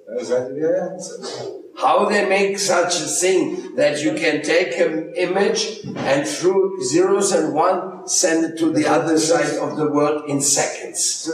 How 1.81 2.05
they 2.05 2.29
make 2.29 2.59
such 2.59 3.01
a 3.01 3.07
thing 3.07 3.75
that 3.77 4.03
you 4.03 4.12
can 4.14 4.43
take 4.43 4.79
an 4.79 5.14
image 5.16 5.81
and 5.97 6.27
through 6.27 6.83
zeros 6.85 7.33
and 7.33 7.55
one 7.55 8.07
send 8.07 8.45
it 8.45 8.59
to 8.59 8.71
the 8.71 8.87
other 8.87 9.19
side 9.19 9.57
of 9.57 9.77
the 9.77 9.88
world 9.90 10.29
in 10.29 10.40
seconds. 10.43 11.31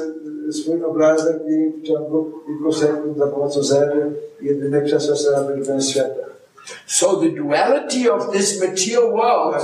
So 6.86 7.20
the 7.20 7.30
duality 7.30 8.08
of 8.08 8.32
this 8.32 8.60
material 8.60 9.12
world, 9.12 9.54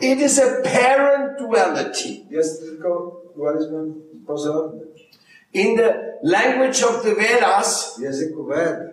it 0.00 0.18
is 0.18 0.38
apparent 0.38 1.38
duality. 1.38 2.26
In 5.54 5.76
the 5.76 5.94
language 6.22 6.82
of 6.82 7.02
the 7.02 7.14
Vedas, 7.14 7.94
W 7.98 8.02
języku 8.02 8.44
Ved, 8.44 8.90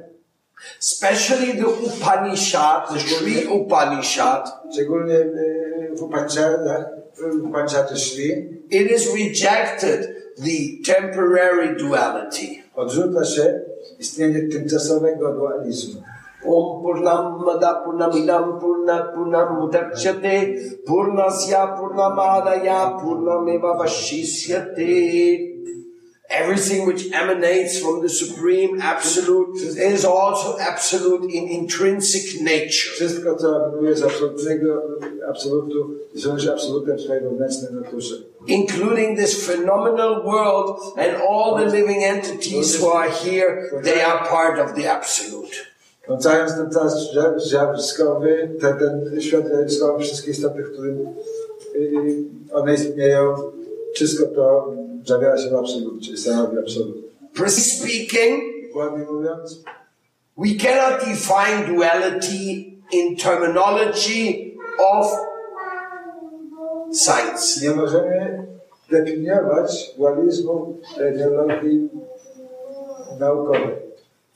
especially 0.80 1.54
the 1.54 1.68
Upanishad, 1.68 2.88
the 2.94 3.00
Sri 3.00 3.46
Upanishad, 3.48 4.52
szczególnie 4.74 5.16
eh, 5.16 5.92
y, 5.92 5.96
w 5.96 6.04
Upanishadach, 6.04 6.86
eh, 7.28 7.32
w 7.42 7.46
Upanishadzie 7.46 7.96
Shri, 7.98 8.30
it 8.70 8.92
is 8.92 9.14
rejected 9.14 10.16
the 10.38 10.94
temporary 10.94 11.76
duality. 11.76 12.48
odrzuca 12.76 13.26
się 13.26 13.60
istnienie 14.00 14.42
tymczasowego 14.52 15.34
dualizmu. 15.34 16.02
Om 16.46 16.82
Purnamada 16.84 17.74
Purnamidam 17.74 18.60
Purnat 18.60 19.16
Purnam 19.16 19.60
Mudachyate 19.60 20.46
Purnasya 20.88 21.68
Purnamadaya 21.68 22.98
Purnameva 23.02 23.78
Vashishyate 23.78 24.86
Everything 26.30 26.88
which 26.88 27.12
emanates 27.14 27.80
from 27.80 28.02
the 28.02 28.10
Supreme 28.10 28.82
Absolute 28.82 29.58
is 29.78 30.06
also 30.06 30.58
absolute 30.60 31.32
in 31.32 31.48
intrinsic 31.48 32.42
nature. 32.42 32.92
Wszystko, 32.96 33.36
co 33.36 33.56
emanuje 33.56 33.96
z 33.96 34.04
absolutnego 34.04 34.82
absolutu, 35.30 35.90
jest 36.14 36.50
absolutem 36.50 37.00
swojej 37.00 37.24
wewnętrznej 37.24 37.74
naturze. 37.74 38.16
Including 38.48 39.20
this 39.20 39.48
phenomenal 39.48 40.24
world 40.24 40.80
and 40.98 41.16
all 41.30 41.58
the 41.58 41.78
living 41.78 42.04
entities 42.04 42.82
who 42.82 42.94
are 42.94 43.12
here, 43.12 43.82
they 43.84 44.06
are 44.06 44.30
part 44.30 44.60
of 44.60 44.76
the 44.76 44.92
Absolute. 44.92 45.56
Włączając 46.08 46.56
ten 46.56 46.70
czas 46.72 47.12
zjawiskowy, 47.38 48.50
ten, 48.62 48.78
ten 48.78 49.22
świat 49.22 49.48
zjawiskowy, 49.48 50.04
wszystkie 50.04 50.32
istoty, 50.32 50.64
w 50.64 50.72
którym 50.72 51.08
one 52.54 52.74
istnieją, 52.74 53.36
wszystko 53.94 54.26
to 54.26 54.74
zawiera 55.06 55.38
się 55.38 55.50
w 55.50 55.56
absolut, 55.56 56.04
czyli 56.04 56.18
stanowi 56.18 56.58
absolut. 56.60 56.96
Precisely 57.34 57.64
speaking, 57.64 58.44
Dokładnie 58.68 59.06
mówiąc, 59.06 59.64
We 60.38 60.48
cannot 60.64 61.00
define 61.06 61.76
duality 61.76 62.66
in 62.92 63.16
terminology 63.18 64.54
of 64.80 65.06
science. 66.94 67.62
nie 67.62 67.76
możemy 67.76 68.48
definiować 68.92 69.94
dualizmu 69.98 70.78
naukowej. 73.20 73.86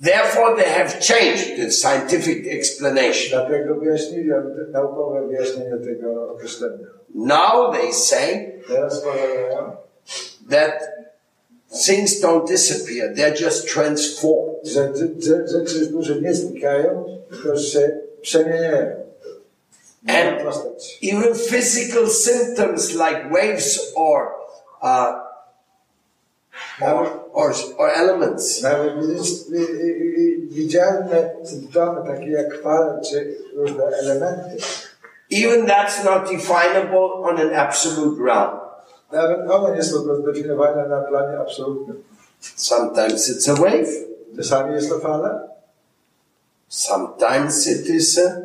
Therefore, 0.03 0.55
they 0.55 0.65
have 0.65 0.89
changed 1.01 1.57
the 1.57 1.71
scientific 1.71 2.47
explanation. 2.47 3.29
Dlatego 3.29 3.75
wyjaśnili 3.75 4.29
naukowe 4.71 5.27
wyjaśnienie 5.27 5.77
tego 5.77 6.31
określenia. 6.31 6.87
Now 7.15 7.73
they 7.73 7.93
say 7.93 8.51
Teraz 8.67 9.01
powiadają, 9.01 9.71
that 10.49 10.73
things 11.85 12.21
don't 12.21 12.47
disappear, 12.47 13.13
they're 13.15 13.41
just 13.45 13.67
transformed. 13.73 14.49
że 14.63 14.93
że- 15.19 15.47
rzeczy 15.47 15.85
duże 15.85 16.21
nie 16.21 16.33
znikają, 16.33 17.05
tylko 17.29 17.57
się 17.57 17.99
przemieniają. 18.21 18.95
And- 20.07 20.41
Even 21.01 21.33
physical 21.35 22.07
symptoms 22.09 22.89
like 22.93 23.29
waves 23.31 23.91
or, 23.95 24.27
uh, 24.81 25.15
or, 26.81 27.07
or, 27.33 27.53
or 27.77 27.89
elements, 27.89 28.61
Nawet 28.61 28.93
widzisz- 28.99 29.49
wi- 29.49 29.67
wi- 29.77 30.11
wi- 30.15 30.47
widzialne 30.47 31.29
symptomy, 31.43 32.07
takie 32.07 32.29
jak 32.31 32.61
fale 32.61 33.01
czy 33.09 33.37
różne 33.55 33.83
elementy, 33.85 34.57
even 35.31 35.65
that's 35.65 36.03
not 36.05 36.31
definable 36.31 37.13
on 37.23 37.37
an 37.37 37.53
absolute 37.55 38.23
realm. 38.25 38.59
Nawet 39.11 39.51
one 39.51 39.75
nie 39.75 39.83
są 39.83 40.15
zdefiniowane 40.21 40.87
na 40.89 41.01
planie 41.01 41.39
absolutnym. 41.39 42.03
Sometimes 42.55 43.29
it's 43.29 43.51
a 43.51 43.55
wave, 43.55 43.89
Czasami 44.37 44.73
jest 44.73 44.89
to 44.89 44.99
fala, 44.99 45.47
sometimes 46.67 47.67
it 47.67 47.89
is 47.89 48.17
a 48.19 48.41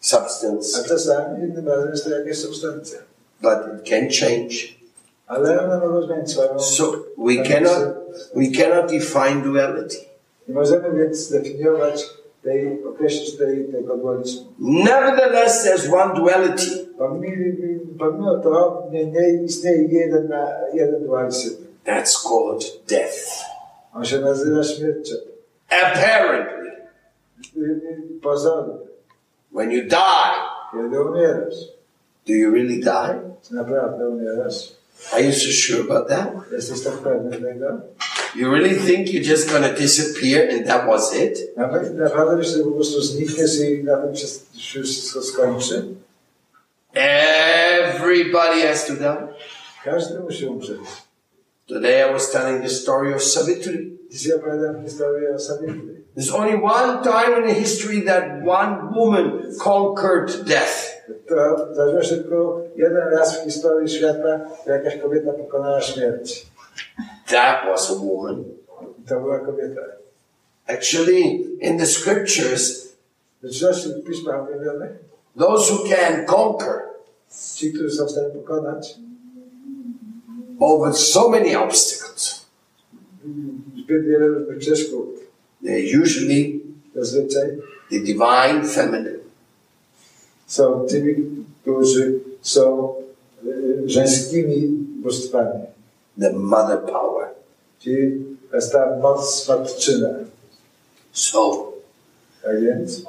substance. 0.00 0.78
a 0.80 0.88
czasami 0.88 1.44
innym 1.44 1.68
razem 1.68 1.90
jest 1.90 2.04
to 2.04 2.10
jakaś 2.10 2.38
substancja. 2.38 2.98
but 3.40 3.58
it 3.74 3.88
can 3.90 4.08
change. 4.10 4.54
Ale 5.26 5.64
one 5.64 5.78
mogą 5.86 6.02
zmienić 6.06 6.30
swoją... 6.30 6.58
So 6.60 6.92
we 7.18 7.42
cannot 7.48 7.94
we 8.34 8.46
cannot 8.58 8.90
define 8.90 9.42
duality. 9.42 9.96
Nie 10.48 10.54
możemy 10.54 10.98
więc 10.98 11.16
zdefiniować 11.18 12.10
tej, 12.42 12.84
określić 12.84 13.36
tej, 13.36 13.64
tego 13.72 13.96
dualizmu. 13.96 14.44
Nevertheless, 14.58 15.64
there's 15.66 15.94
one 15.94 16.14
duality. 16.14 16.83
Pomimo, 16.98 18.38
to 18.42 18.82
nie, 18.92 19.06
nie 19.06 19.42
istnieje 19.44 19.88
jeden, 19.88 20.28
na, 20.28 20.48
jeden 20.74 21.04
dualizm. 21.06 21.50
That's 21.86 22.16
called 22.28 22.64
death. 22.88 23.44
On 23.94 24.04
się 24.04 24.20
nazywa 24.20 24.62
śmiercią. 24.64 25.14
Apparently, 25.68 26.70
Y, 27.56 27.60
y, 27.60 28.20
Pozornie. 28.22 28.74
when 29.52 29.70
you 29.70 29.82
die, 29.82 30.34
Kiedy 30.72 31.00
umierasz, 31.04 31.54
do 32.26 32.32
you 32.32 32.50
really 32.54 32.80
die? 32.80 33.20
naprawdę 33.50 34.08
umierasz, 34.08 34.72
Are 35.12 35.22
you 35.22 35.32
so 35.32 35.50
sure 35.52 35.80
about 35.80 36.08
that? 36.08 36.28
jesteś 36.52 36.80
tak 36.80 36.92
pewny 36.94 37.30
tego? 37.30 37.66
You 38.36 38.50
really 38.50 38.74
think 38.76 39.08
you're 39.08 39.30
just 39.30 39.50
going 39.52 39.64
to 39.66 39.80
disappear 39.80 40.48
and 40.54 40.66
that 40.66 40.86
was 40.86 41.14
it? 41.16 41.56
Nawet 41.56 41.94
naprawdę 41.98 42.36
myślisz, 42.36 42.56
że 42.56 42.64
po 42.64 42.70
prostu 42.70 43.00
znikniesz 43.02 43.60
i 43.60 43.84
na 43.84 43.96
tym 43.96 44.16
się 44.16 44.26
się 44.58 44.82
wszystko 44.82 45.22
skończy? 45.22 45.84
Everybody 46.94 48.62
has 48.62 48.86
to 48.86 48.94
die. 48.94 49.28
Każdy 49.84 50.20
musi 50.20 50.46
umrzeć. 50.46 50.80
Today 51.66 52.10
I 52.10 52.12
was 52.12 52.30
telling 52.30 52.62
the 52.62 52.68
story 52.68 53.14
of 53.14 53.22
Savitri. 53.22 53.98
Dzisiaj 54.10 54.36
opowiadam 54.36 54.82
historię 54.82 55.34
o 55.34 55.38
Savitri. 55.38 56.04
There's 56.16 56.34
only 56.34 56.54
one 56.54 57.02
time 57.02 57.38
in 57.38 57.48
the 57.48 57.60
history 57.60 58.02
that 58.02 58.24
one 58.46 58.92
woman 58.96 59.42
conquered 59.58 60.44
death. 60.44 61.02
To 61.28 61.74
zdarzyło 61.74 62.02
się 62.02 62.16
tylko 62.16 62.60
jeden 62.76 63.08
raz 63.08 63.40
w 63.40 63.44
historii 63.44 63.88
świata, 63.88 64.40
jakaś 64.66 64.96
kobieta 64.96 65.32
pokonała 65.32 65.80
śmierć. 65.80 66.46
That 67.26 67.64
was 67.66 67.90
a 67.90 67.94
woman. 67.94 68.44
To 69.08 69.20
była 69.20 69.38
kobieta. 69.38 69.80
Actually, 70.66 71.20
in 71.60 71.78
the 71.78 71.86
scriptures, 71.86 72.84
W 73.42 74.06
piśmach 74.06 74.50
mówionych, 74.54 74.92
those 75.36 75.72
who 75.72 75.88
can 75.88 76.26
conquer 76.26 76.82
ci, 77.54 77.72
którzy 77.72 77.96
są 77.96 78.06
w 78.06 78.10
stanie 78.10 78.28
pokonać 78.28 78.94
over 80.60 80.94
so 80.94 81.28
many 81.28 81.58
obstacles, 81.58 82.46
zbyt 83.84 84.06
wiele 84.06 84.28
różnych 84.28 84.58
przeszkód, 84.58 85.08
they're 85.62 86.02
usually 86.02 86.60
zazwyczaj 86.94 87.56
the 87.90 88.00
divine 88.00 88.68
feminine. 88.68 89.18
są 90.46 90.86
tymi, 90.88 91.14
którzy 91.62 92.20
są 92.42 92.94
żeńskimi 93.86 94.68
bóstwami. 95.02 95.60
the 96.18 96.32
mother 96.32 96.78
power. 96.78 97.28
Czyli 97.80 98.24
jest 98.52 98.72
ta 98.72 98.98
moc 99.02 99.48
matczyna. 99.48 100.08
So 101.12 101.72
Tak 102.42 102.62
więc? 102.62 103.02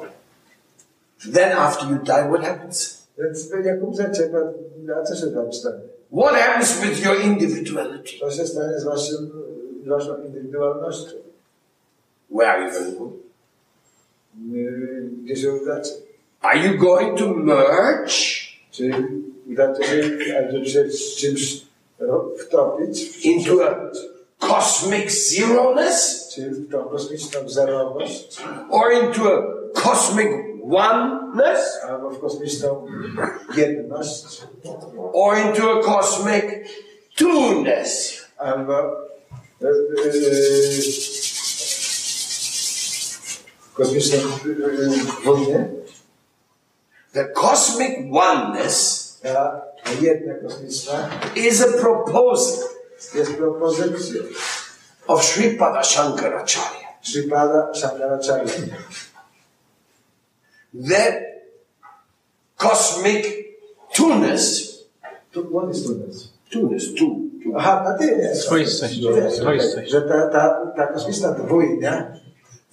Then 1.33 1.51
after 1.57 1.89
you 1.89 1.95
die, 2.03 2.29
what 2.29 2.41
happens? 2.43 3.05
Więc 3.17 3.49
jak 3.65 3.83
umrzecie, 3.83 4.29
no, 4.85 4.95
a 4.95 5.03
co 5.03 5.15
się 5.15 5.27
tam 5.31 5.53
stanie? 5.53 5.79
What 6.21 6.35
happens 6.35 6.81
with 6.81 7.05
your 7.05 7.21
individuality? 7.21 8.09
Co 8.19 8.31
się 8.31 8.47
stanie 8.47 8.79
z 8.79 8.83
waszym, 8.83 9.31
waszą 9.85 10.23
indywidualnością? 10.23 11.11
Where 12.31 12.49
are 12.51 12.63
you 12.65 12.71
going 12.71 12.95
to 12.97 12.99
go? 13.03 13.11
Y, 14.55 15.09
Gdzie 15.23 15.35
się 15.35 15.53
udacie? 15.53 15.91
Are 16.41 16.59
you 16.59 16.77
going 16.77 17.19
to 17.19 17.27
merge 17.33 18.13
Czy 18.71 18.91
udacie 19.51 19.83
się, 19.83 20.38
aby 20.39 20.65
z 20.91 21.15
czymś 21.15 21.65
wtopić? 22.39 23.25
into 23.25 23.69
a 23.69 23.91
cosmic 24.47 25.11
zeroness 25.35 26.29
Czy 26.35 26.49
w 26.49 26.71
tą 26.71 26.83
kosmiczną 26.83 27.49
zerowość? 27.49 28.38
or 28.69 28.93
into 28.93 29.21
a 29.33 29.43
cosmic 29.81 30.27
oneness 30.69 31.80
Albo 31.89 32.10
w 32.10 32.19
kosmiczną 32.19 32.86
jedność? 33.56 34.41
or 35.13 35.38
into 35.38 35.71
a 35.71 35.84
cosmic 35.84 36.45
two-ness? 37.15 38.21
Kosmiczną 43.73 44.17
uh, 44.17 45.28
uh, 45.28 45.39
uh, 45.39 45.56
e. 45.56 45.69
The 47.13 47.25
cosmic 47.25 47.91
oneness 48.12 49.06
ta, 49.23 49.62
ta 49.84 49.91
jedna 50.01 50.34
kosmiczna 50.34 51.10
is 51.36 51.62
a 51.62 51.78
proposal 51.78 52.69
of 55.08 55.23
Sripada 55.23 55.84
Shankaracharya 55.84 56.88
Sripada 57.04 57.73
Shankaracharya. 57.73 58.75
That 60.89 61.13
cosmic 62.57 63.25
two-ness, 63.93 64.75
Tu, 65.31 65.57
on 65.57 65.67
jest 65.67 65.88
tu 65.88 65.93
two-ness, 66.51 66.85
two, 66.93 67.15
two, 67.43 67.57
Aha, 67.57 67.83
a 67.88 67.97
ty 67.97 68.05
jest. 68.07 68.47
Dwoistość, 68.47 68.95
Ty 69.01 69.21
jest, 69.21 69.39
dwoistość. 69.41 69.91
Że 69.91 70.01
ta, 70.01 70.27
ta, 70.29 70.71
ta 70.75 70.88
kosmiczna 70.88 71.31
dwójnia 71.31 72.11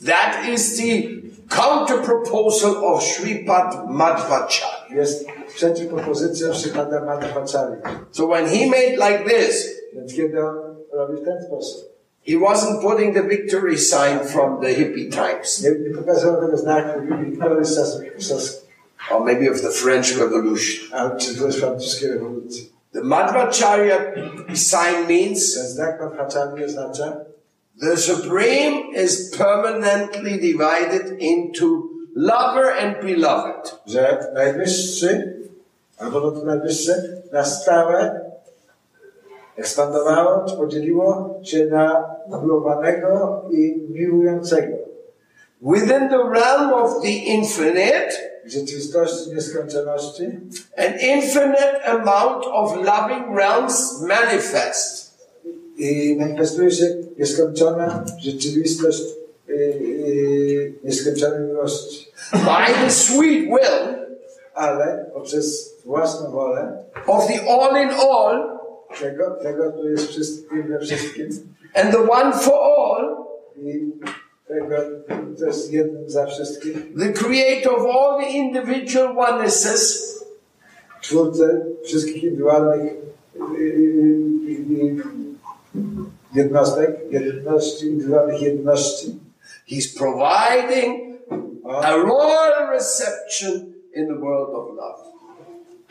that 0.07 0.49
is 0.49 0.77
the 0.77 1.09
counter-proposal 1.49 2.77
of 2.85 3.03
Sripad 3.03 3.89
Madhvacharya. 3.89 4.87
jest 4.91 5.27
przeciwpropozycją 5.55 6.55
Sripada 6.55 7.01
Madhvacharya. 7.05 8.07
So 8.11 8.27
when 8.27 8.47
he 8.47 8.67
made 8.67 8.97
like 9.11 9.25
this, 9.25 9.69
Więc 9.93 10.15
kiedy 10.15 10.45
on 10.45 10.57
robi 10.93 11.17
w 11.21 11.25
ten 11.25 11.43
sposób, 11.47 11.92
he 12.23 12.37
wasn't 12.37 12.81
putting 12.83 13.15
the 13.15 13.23
victory 13.23 13.77
sign 13.77 14.25
from 14.25 14.61
the 14.61 14.69
hippie 14.69 15.11
times, 15.11 15.63
nie, 15.63 15.71
nie 15.71 15.95
pokazywał 15.97 16.41
tego 16.41 16.57
znaku 16.57 17.01
Wiktorii 17.01 17.65
z 17.65 18.63
or 19.11 19.25
maybe 19.25 19.51
of 19.51 19.61
the 19.61 19.71
French 19.71 20.19
Revolution. 20.19 20.89
a 20.93 21.11
czy 21.11 21.35
to 21.35 21.47
jest 21.47 21.59
francuskiej 21.59 22.11
rewolucji. 22.11 22.73
The 22.93 23.03
Madhvacharya 23.03 24.13
sign 24.55 25.09
means 25.09 25.55
Ten 25.55 25.67
znak 25.67 26.01
Madhvacharya 26.01 26.67
oznacza, 26.67 27.17
the 27.81 27.97
Supreme 27.97 28.95
is 28.95 29.37
permanently 29.39 30.39
divided 30.39 31.17
into 31.21 31.89
lover 32.15 32.71
and 32.79 33.01
beloved. 33.01 33.73
Ekspandowało, 39.57 40.45
podzieliło 40.57 41.35
się 41.43 41.67
na 41.67 42.05
miłowanego 42.43 43.43
i 43.51 43.87
miłującego. 43.91 44.77
Within 45.63 46.09
the 46.09 46.19
realm 46.35 46.73
of 46.73 47.03
the 47.03 47.09
infinite, 47.09 48.09
W 48.45 48.51
rzeczywistości 48.51 49.31
nieskończoności 49.35 50.25
an 50.77 50.93
infinite 51.01 51.85
amount 51.85 52.45
of 52.53 52.77
loving 52.77 53.39
realms 53.39 54.01
manifest. 54.01 55.13
i 55.79 56.17
manifestuje 56.21 56.71
się 56.71 56.97
nieskończona 57.19 58.05
rzeczywistość 58.19 59.03
y, 59.49 59.53
y, 59.53 60.75
nieskończonej 60.85 61.41
miłości. 61.49 62.13
By 62.33 62.85
the 62.85 62.91
sweet 62.91 63.45
will 63.45 64.03
Ale 64.55 65.07
poprzez 65.15 65.75
własną 65.85 66.31
wolę 66.31 66.85
of 67.07 67.27
the 67.27 67.41
all 67.51 67.83
in 67.83 67.89
all 67.91 68.59
tego, 69.01 69.31
tego 69.43 69.73
tu 69.73 69.89
jest 69.89 70.07
wszystkim 70.09 70.69
we 70.69 70.79
wszystkim 70.79 71.29
and 71.75 71.91
the 71.91 72.11
one 72.11 72.33
for 72.33 72.55
all, 72.55 73.27
i 73.57 73.93
tego, 74.49 74.77
to 75.39 75.47
jest 75.47 75.73
jednym 75.73 76.11
za 76.11 76.27
wszystkich. 76.27 76.77
the 76.99 77.13
creator 77.13 77.73
of 77.73 77.87
all 77.87 78.21
the 78.21 78.29
individual 78.29 79.19
onenesses, 79.19 80.13
twórcę 81.03 81.65
wszystkich 81.85 82.25
indywidualnych 82.25 82.93
jednostek, 86.35 86.91
jedności, 87.11 87.87
indywidualnych 87.87 88.43
jedności. 88.43 89.19
he's 89.67 89.99
providing 89.99 91.13
a 91.65 91.97
royal 91.97 92.71
reception 92.71 93.75
in 93.95 94.09
the 94.09 94.15
world 94.15 94.55
of 94.55 94.77
love. 94.77 95.13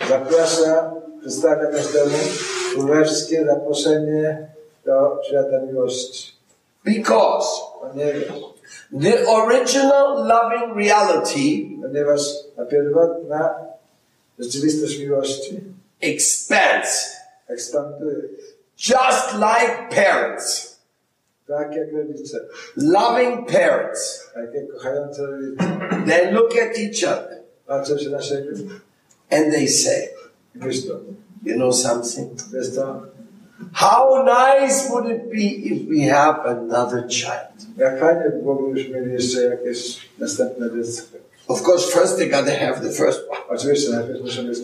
Zaprasza, 0.09 1.00
przedstawia 1.21 1.65
każdemu 1.65 2.17
królewskie 2.73 3.45
zaproszenie 3.45 4.47
do 4.85 5.19
świata 5.27 5.59
miłości. 5.71 6.33
Because 6.85 7.47
the 9.01 9.27
original 9.27 10.27
loving 10.27 10.77
reality 10.77 11.39
ponieważ 11.81 12.21
ta 12.55 12.65
pierwotna 12.65 13.55
rzeczywistość 14.39 14.99
miłości 14.99 15.59
expands 16.01 17.15
ekspanduje, 17.47 18.15
just 18.77 19.33
like 19.33 19.89
parents, 19.95 20.77
tak 21.47 21.75
jak 21.75 21.93
rodzice, 21.93 22.39
loving 22.77 23.51
parents. 23.51 24.29
tak 24.33 24.53
jak 24.53 24.67
kochające 24.73 25.21
rodzice. 25.25 25.63
They 26.07 26.31
look 26.31 26.51
at 26.57 26.77
each 26.77 27.03
other 27.03 27.41
Patrzą 27.67 27.97
się 27.97 28.09
na 28.09 28.21
siebie 28.21 28.51
and 29.29 29.53
they 29.53 29.67
say, 29.67 30.09
you 31.43 31.55
know 31.55 31.71
something? 31.71 32.29
jest 32.53 32.79
How 33.73 34.23
nice 34.23 34.89
would 34.89 35.05
it 35.05 35.29
be 35.29 35.45
if 35.45 35.87
we 35.87 36.09
have 36.09 36.45
another 36.45 37.07
child? 37.07 37.51
jak 37.77 37.99
fajnie 37.99 38.29
by 38.29 38.37
było, 38.37 38.55
gdybyśmy 38.55 39.01
mieli 39.01 39.13
jeszcze 39.13 39.43
jakieś 39.43 40.09
następne 40.19 40.69
dziecko. 40.75 41.17
Of 41.47 41.67
course, 41.67 41.91
first 41.91 42.17
they 42.17 42.27
gotta 42.27 42.51
have 42.51 42.81
the 42.81 42.89
first 42.89 43.19
one. 43.29 43.39
Oczywiście 43.49 43.91
najpierw 43.91 44.21
muszą 44.21 44.43
być 44.43 44.59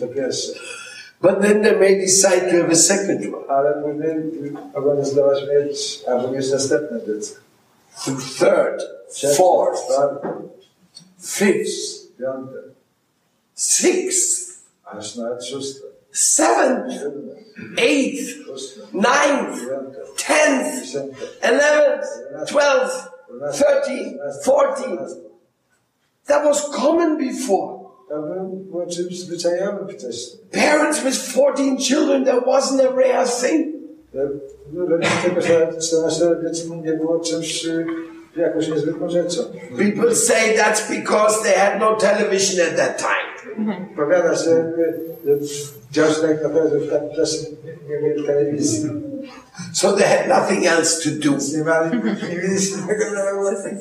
But 1.20 1.40
then 1.40 1.62
they 1.62 1.76
may 1.76 1.96
decide 1.96 2.50
to 2.50 2.56
have 2.56 2.72
a 2.72 2.76
second 2.76 3.34
one, 3.34 3.46
ale 3.48 3.82
później 3.82 4.52
mogą 4.74 5.04
zdawać 5.04 5.38
mieć, 5.48 6.04
albo 6.06 6.30
mieć 6.30 6.50
następne 6.50 7.00
dziecko. 7.06 7.40
third, 8.38 8.82
fourth, 9.36 9.80
fifth, 11.20 12.08
sixth, 13.54 14.47
aż 14.47 14.47
nawet 14.47 14.47
szóste, 14.47 14.47
seventh, 16.12 16.92
eighth, 17.78 18.28
ninth, 18.92 19.58
tenth, 20.16 20.96
eleventh, 21.42 22.06
twelfth, 22.48 23.08
thirteenth, 23.52 24.20
fourteenth. 24.44 25.10
That 26.26 26.44
was 26.44 26.68
common 26.74 27.16
before. 27.18 27.78
To 28.08 28.22
był- 28.22 28.44
było 28.70 28.86
czymś 28.86 29.20
zwyczajowym 29.20 29.88
wcześniej. 29.88 30.38
Parents 30.52 31.00
with 31.04 31.16
14 31.32 31.76
children, 31.78 32.24
that 32.24 32.44
wasn't 32.46 32.80
a 32.80 32.90
rare 32.96 33.26
thing. 33.28 33.74
To- 34.12 34.18
no, 34.72 34.86
Rodzice 34.86 35.30
posiadający 35.34 35.88
14 35.88 36.36
dzieci 36.54 36.70
nie 36.84 36.92
było 36.92 37.20
czymś 37.20 37.64
y, 37.66 37.86
jakąś 38.36 38.68
niezwykłą 38.68 39.08
rzeczą. 39.08 39.42
People 39.78 40.14
say 40.16 40.56
that's 40.56 40.90
because 41.00 41.42
they 41.42 41.52
had 41.52 41.80
no 41.80 41.96
television 41.96 42.66
at 42.68 42.76
that 42.76 42.98
time. 42.98 43.27
Powiada 43.96 44.36
się, 44.36 44.50
y, 44.50 44.94
że 45.24 45.38
działo 45.92 46.12
się 46.12 46.20
tak 46.20 46.42
naprawdę, 46.42 46.80
że 46.80 46.86
w 46.86 46.90
tamtym 46.90 47.16
czasie 47.16 47.36
nie- 47.64 47.94
nie 47.96 48.02
mieli 48.02 48.26
telewizji. 48.26 48.90
So 49.74 49.92
they 49.92 50.06
had 50.06 50.28
nothing 50.28 50.66
else 50.66 51.02
to 51.10 51.16
do. 51.28 51.34
Nic 51.36 51.52
nie 51.56 51.64
mali, 51.64 51.90
nie 52.30 52.36
mieli 52.42 52.62
się 52.62 52.76
tego 52.88 53.04
na 53.14 53.30
roboty. 53.30 53.78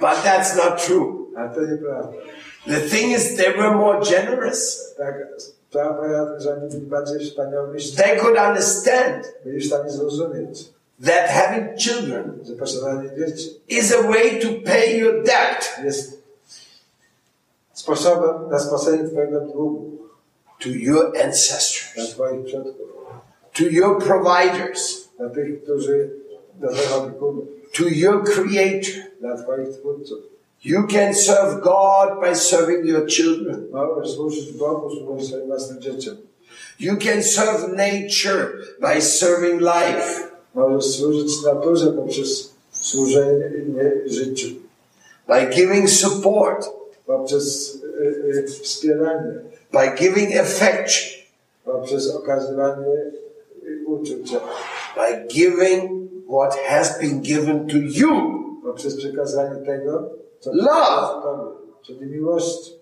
But 0.00 0.10
that's 0.24 0.56
not 0.56 0.86
true. 0.86 1.26
A 1.36 1.48
to 1.48 1.60
nieprawda. 1.60 2.12
The 2.66 2.80
thing 2.80 3.12
is, 3.16 3.36
they 3.36 3.52
were 3.52 3.70
more 3.70 4.00
generous. 4.10 4.94
Tak, 4.98 5.14
sprawa 5.68 5.94
polega 5.94 6.24
na 6.24 6.30
tym, 6.30 6.40
że 6.40 6.52
oni 6.54 6.70
byli 6.70 6.82
bardziej 6.86 7.20
wspaniałymi, 7.20 7.80
They 7.96 8.16
could 8.16 8.38
understand 8.48 9.34
byli 9.44 9.60
w 9.60 9.66
stanie 9.66 9.90
zrozumieć, 9.90 10.64
that 11.06 11.28
having 11.28 11.78
children 11.78 12.38
że 12.42 12.52
posiadanie 12.56 13.10
dzieci 13.18 13.60
is 13.68 13.94
a 13.94 14.02
way 14.02 14.40
to 14.40 14.48
pay 14.72 14.98
your 14.98 15.14
debt 15.22 15.78
jest 15.84 16.15
sposobem 17.76 18.50
na 18.50 18.58
spłacenie 18.58 19.08
Twojego 19.08 19.40
długu 19.40 19.98
to 20.62 20.68
your 20.68 21.12
ancestors, 21.24 22.10
Twoich 22.10 22.44
przodków, 22.44 22.86
to 23.52 23.64
your 23.64 24.02
providers, 24.02 25.08
dla 25.18 25.30
tych, 25.30 25.62
którzy 25.62 26.10
dla 26.60 26.68
Twoich 26.68 26.92
opiekunów, 26.92 27.44
to 27.78 27.84
your 27.88 28.24
creator. 28.24 28.94
dla 29.20 29.36
Twoich 29.36 29.68
twórców. 29.78 30.18
You 30.64 30.86
can 30.86 31.14
serve 31.14 31.60
God 31.62 32.20
by 32.20 32.36
serving 32.36 32.86
your 32.86 33.06
children. 33.06 33.68
Możesz 33.70 34.14
służyć 34.14 34.52
Bogu, 34.52 34.90
służyć 34.90 35.28
swoim 35.28 35.46
własnym 35.46 35.80
dzieciom. 35.80 36.16
You 36.80 36.96
can 36.96 37.22
serve 37.22 37.68
nature 37.68 38.48
by 38.80 39.02
serving 39.02 39.60
life. 39.60 40.28
Możesz 40.54 40.84
służyć 40.84 41.42
naturze 41.44 41.92
poprzez 41.92 42.54
służenie 42.70 43.50
życiu, 44.06 44.48
by 45.28 45.46
giving 45.54 45.90
support, 45.90 46.75
poprzez 47.06 47.74
y, 47.84 48.38
y, 48.38 48.46
wspieranie, 48.62 49.40
by 49.72 49.96
giving 49.98 50.36
affection, 50.38 51.22
poprzez 51.64 52.14
okazywanie 52.14 53.12
y, 53.62 53.84
uczucia, 53.86 54.40
by 54.96 55.26
giving 55.28 56.10
what 56.28 56.56
has 56.68 56.98
been 56.98 57.20
given 57.20 57.66
to 57.68 57.76
you. 57.76 58.36
poprzez 58.66 58.96
przekazanie 58.96 59.66
tego, 59.66 60.10
co 60.40 60.50
Love. 60.54 61.22
Tobie, 61.22 61.52
czyli 61.82 62.06
miłości. 62.06 62.72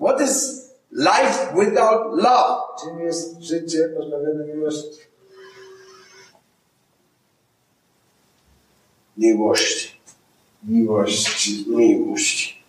What 0.00 0.20
is 0.20 0.64
life 0.90 1.54
without 1.54 2.22
love? 2.22 2.62
Czym 2.80 3.00
jest 3.00 3.40
życie 3.40 3.88
pozbawione 3.96 4.46
miłości? 4.46 5.00
Miłość. 9.16 9.93
Miłości. 10.68 11.64
Miłość. 11.68 12.64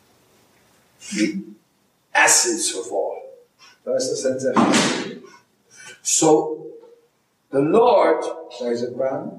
The 0.99 1.25
essence 2.25 2.79
of 2.79 2.85
all. 2.91 3.21
To 3.83 3.93
jest 3.93 4.13
esencja 4.13 4.51
wszystkiego. 4.71 5.27
So 6.03 6.55
the 7.51 7.59
Lord, 7.59 8.25
Także 8.59 8.87
Pan, 8.87 9.29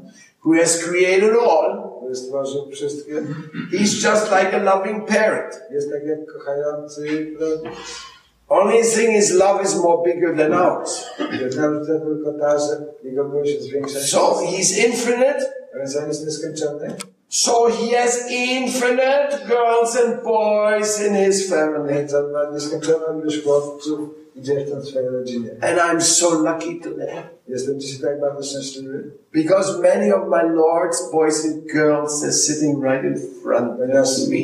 who 0.45 0.55
has 0.55 0.85
created 0.85 1.31
all, 1.51 1.91
który 1.99 2.15
stworzył 2.17 2.71
wszystkie, 2.71 3.15
He's 3.73 3.95
just 4.13 4.31
like 4.31 4.53
a 4.55 4.63
loving 4.77 5.09
parent. 5.09 5.55
jest 5.71 5.91
tak 5.91 6.07
jak 6.07 6.33
kochający 6.33 7.35
rodzic. 7.41 7.71
Only 8.49 8.83
thing 8.83 9.17
is 9.17 9.31
love 9.31 9.65
is 9.65 9.75
more 9.75 10.03
bigger 10.05 10.37
than 10.37 10.53
ours. 10.53 11.05
Jedna 11.41 11.67
różnica 11.67 12.01
tylko 12.01 12.33
ta, 12.33 12.59
że 12.59 12.85
jego 13.03 13.25
miłość 13.25 13.53
jest 13.73 14.09
So. 14.09 14.41
He's 14.43 14.87
infinite. 14.87 15.53
Więc 17.33 17.49
on 17.49 17.71
jest 17.71 17.71
nieskończony. 17.71 17.71
So 17.71 17.71
He 17.71 17.97
has 17.97 18.31
infinite 18.31 19.47
girls 19.49 19.97
and 19.97 20.23
boys 20.23 21.07
in 21.07 21.15
His 21.15 21.51
family. 21.51 21.95
Więc 21.95 22.15
on 22.15 22.33
ma 22.33 22.51
nieskończoną 22.51 23.21
ilość 23.21 23.45
chłopców 23.45 24.01
i 24.37 24.43
dziewcząt 24.43 24.85
w 24.85 24.89
swojej 24.89 25.09
rodzinie. 25.09 25.51
And 25.61 25.79
I'm 25.79 26.01
so 26.01 26.31
lucky 26.31 26.81
today. 26.91 27.23
Jestem 27.49 27.81
dzisiaj 27.81 28.01
tak 28.01 28.21
bardzo 28.21 28.43
szczęśliwy, 28.43 29.11
Because 29.33 29.79
many 29.79 30.15
of 30.15 30.29
my 30.29 30.43
Lord's 30.55 31.11
boys 31.13 31.45
and 31.45 31.73
girls 31.73 32.25
are 32.25 32.33
sitting 32.33 32.85
right 32.85 33.05
in 33.05 33.43
front 33.43 33.81
of 33.81 34.29
me. 34.29 34.37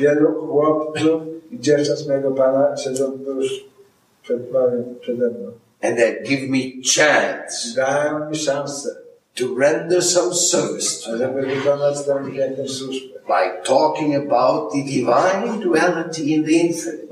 wielu 0.00 0.46
chłopców 0.46 1.22
i 1.50 1.60
dziewcząt 1.60 1.98
z 1.98 2.08
mojego 2.08 2.30
Pana 2.30 2.76
siedzą 2.76 3.12
tuż 3.24 3.64
przed 4.22 4.52
moim, 4.52 4.84
przede 5.00 5.30
mną. 5.30 5.52
And 5.82 5.96
they 5.96 6.22
give 6.22 6.50
me 6.50 6.58
chance 6.94 7.74
Dają 7.76 8.30
mi 8.30 8.36
szansę, 8.36 8.96
to 9.38 9.54
render 9.54 10.00
some 10.00 10.34
service 10.34 11.04
to 11.04 11.16
them 11.16 11.32
by 13.28 13.58
talking 13.64 14.16
about 14.16 14.72
the 14.72 14.82
divine 14.82 15.60
duality 15.60 16.34
in 16.34 16.42
the 16.44 16.58
infinite. 16.58 17.08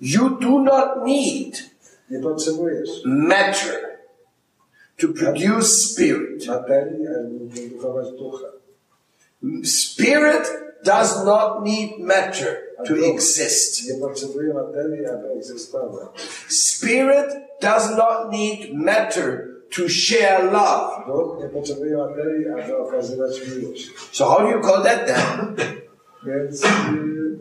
You 0.00 0.40
do 0.40 0.64
not 0.64 1.04
need 1.04 1.58
matter 3.04 4.00
to 4.98 5.12
produce 5.12 5.92
spirit. 5.92 6.42
Spirit 9.62 10.46
does 10.84 11.24
not 11.24 11.64
need 11.64 11.98
matter 11.98 12.56
to 12.86 12.94
exist. 12.94 13.88
Nie 13.88 13.94
potrzebuje 14.00 14.54
materii, 14.54 15.06
aby 15.06 15.28
egzystować. 15.28 16.08
Spirit 16.48 17.26
does 17.60 17.96
not 17.96 18.32
need 18.32 18.74
matter 18.74 19.54
to 19.76 19.88
share 19.88 20.44
love. 20.52 21.06
Duch 21.06 21.38
nie 21.42 21.48
potrzebuje 21.48 21.96
materii, 21.96 22.48
aby 22.48 22.76
okazywać 22.76 23.40
miłość. 23.48 23.90
So 24.12 24.24
how 24.24 24.38
do 24.38 24.50
you 24.50 24.60
call 24.62 24.82
that 24.82 25.06
then? 25.06 25.56
Więc 26.26 26.64
eh, 26.64 26.70
yy, 26.92 27.38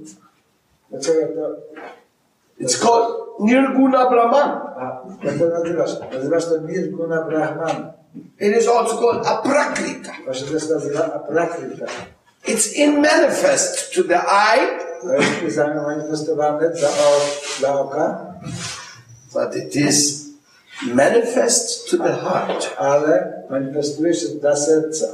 dlaczego 0.92 1.28
to... 1.28 1.56
It's 2.60 2.78
called 2.78 3.16
Nirguna 3.40 4.10
Brahman. 4.10 4.50
A, 4.78 5.02
jak 5.24 5.38
to 5.38 5.46
nazywasz? 5.50 5.92
Nazywasz 6.14 6.46
to 6.46 6.58
Nirguna 6.58 7.22
Brahman. 7.22 7.92
It 8.40 8.58
is 8.58 8.68
also 8.68 8.98
called 8.98 9.26
Aprakrita. 9.26 10.12
Właśnie 12.46 12.86
in 12.86 12.92
się 12.94 13.00
nazywa 13.02 13.14
aprakrita. 13.14 13.44
It's 13.44 13.48
immanifest 13.54 13.94
to 13.96 14.04
the 14.04 14.22
eye, 14.22 14.80
To 15.02 15.14
jest 15.46 15.56
zamanifestowane 15.56 16.70
dla, 16.70 16.90
o, 16.90 17.20
dla 17.60 17.80
oka, 17.80 18.34
but 19.34 19.56
it 19.56 19.76
is 19.76 20.26
manifest 20.84 21.90
to 21.92 21.98
the 21.98 22.14
heart. 22.14 22.70
ale 22.78 23.44
manifestuje 23.50 24.14
się 24.14 24.28
dla 24.28 24.56
serca. 24.56 25.08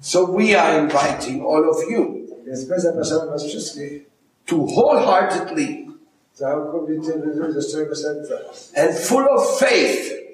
So 0.00 0.26
we 0.26 0.54
are 0.54 0.78
inviting 0.78 1.42
all 1.42 1.70
of 1.70 1.90
you 1.90 2.26
Więc 2.46 2.68
my 2.68 2.80
zapraszamy 2.80 3.30
Was 3.30 3.44
wszystkich 3.44 4.06
to 4.46 4.56
wholeheartedly 4.56 5.86
całkowicie 6.34 7.12
ze 7.48 7.62
szczerego 7.62 7.96
serca 7.96 8.34
and 8.76 8.98
full 8.98 9.28
of 9.28 9.58
faith 9.58 10.26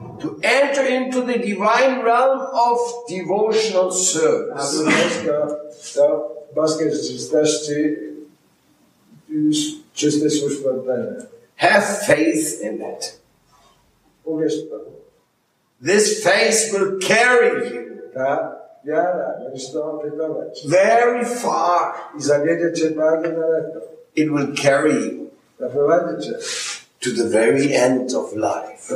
i 0.00 0.08
z 0.08 0.18
pełną 0.18 0.18
wiarą, 0.18 0.18
to 0.18 0.28
enter 0.42 0.86
into 0.86 1.22
the 1.22 1.38
divine 1.38 2.04
realm 2.04 2.40
of 2.40 2.78
devotional 3.08 3.92
service. 3.92 4.84
wejść 4.84 5.26
do, 5.26 5.56
do 5.94 6.36
boskiej 6.54 6.92
rzeczywistości 6.92 7.96
już 9.28 9.56
czystej 9.94 10.30
służby 10.30 10.70
oddania. 10.70 11.26
Have 11.56 11.82
faith 12.06 12.60
in 12.62 12.74
it. 12.74 13.20
Uwierz 14.24 14.64
w 14.66 14.70
to. 14.70 14.76
This 15.86 16.24
faith 16.24 16.72
will 16.72 16.98
carry 17.08 17.70
you 17.70 17.90
Ta 18.14 18.56
wiara 18.84 19.34
będzie 19.44 19.66
się 19.66 19.72
to 19.72 19.92
opiekować 19.92 20.66
very 20.68 21.24
far. 21.24 21.94
i 22.18 22.22
zawiedzie 22.22 22.72
Cię 22.72 22.90
bardzo 22.90 23.28
daleko. 23.28 23.80
It 24.16 24.28
will 24.28 24.54
carry 24.62 24.92
you 24.92 25.30
to 27.00 27.10
the 27.16 27.28
very 27.28 27.74
end 27.74 28.14
of 28.14 28.32
life 28.34 28.94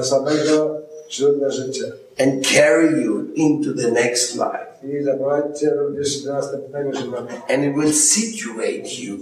źródła 1.15 1.51
życia. 1.51 1.85
and 2.19 2.47
carry 2.47 3.03
you 3.03 3.27
into 3.35 3.73
the 3.83 3.91
next 3.91 4.35
life. 4.35 4.67
I 5.01 5.03
zaprowadzi 5.05 5.61
Cię 5.61 5.71
również 5.75 6.23
do 6.23 6.33
następnego 6.33 6.93
życia. 6.93 7.17
And 7.55 7.65
it 7.65 7.75
will 7.77 7.93
situate 7.93 8.89
you 9.03 9.15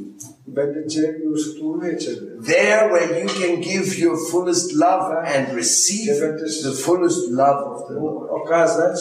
I 0.48 0.50
będzie 0.50 0.86
Cię 0.86 1.14
i 1.24 1.28
usytuuje 1.28 1.96
Ciebie. 1.96 2.26
there 2.46 2.88
where 2.92 3.20
you 3.20 3.28
can 3.28 3.60
give 3.60 3.98
your 3.98 4.18
fullest 4.30 4.72
love 4.72 5.16
and 5.36 5.56
receive 5.56 6.20
the 6.62 6.72
fullest 6.72 7.30
love 7.30 7.64
of 7.64 7.88
the 7.88 7.94
Lord. 7.94 8.30
okazać 8.30 9.00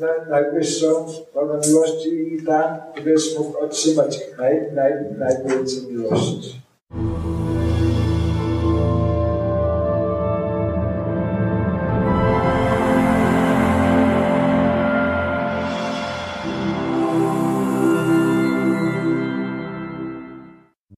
na- 0.00 0.24
najwyższą 0.30 1.06
formę 1.32 1.60
miłości 1.68 2.34
i 2.34 2.42
tam, 2.46 2.76
gdybyś 2.96 3.38
mógł 3.38 3.58
otrzymać 3.58 4.20
naj, 4.38 4.72
naj, 4.74 4.92
najwięcej 5.18 5.82
miłości. 5.92 6.60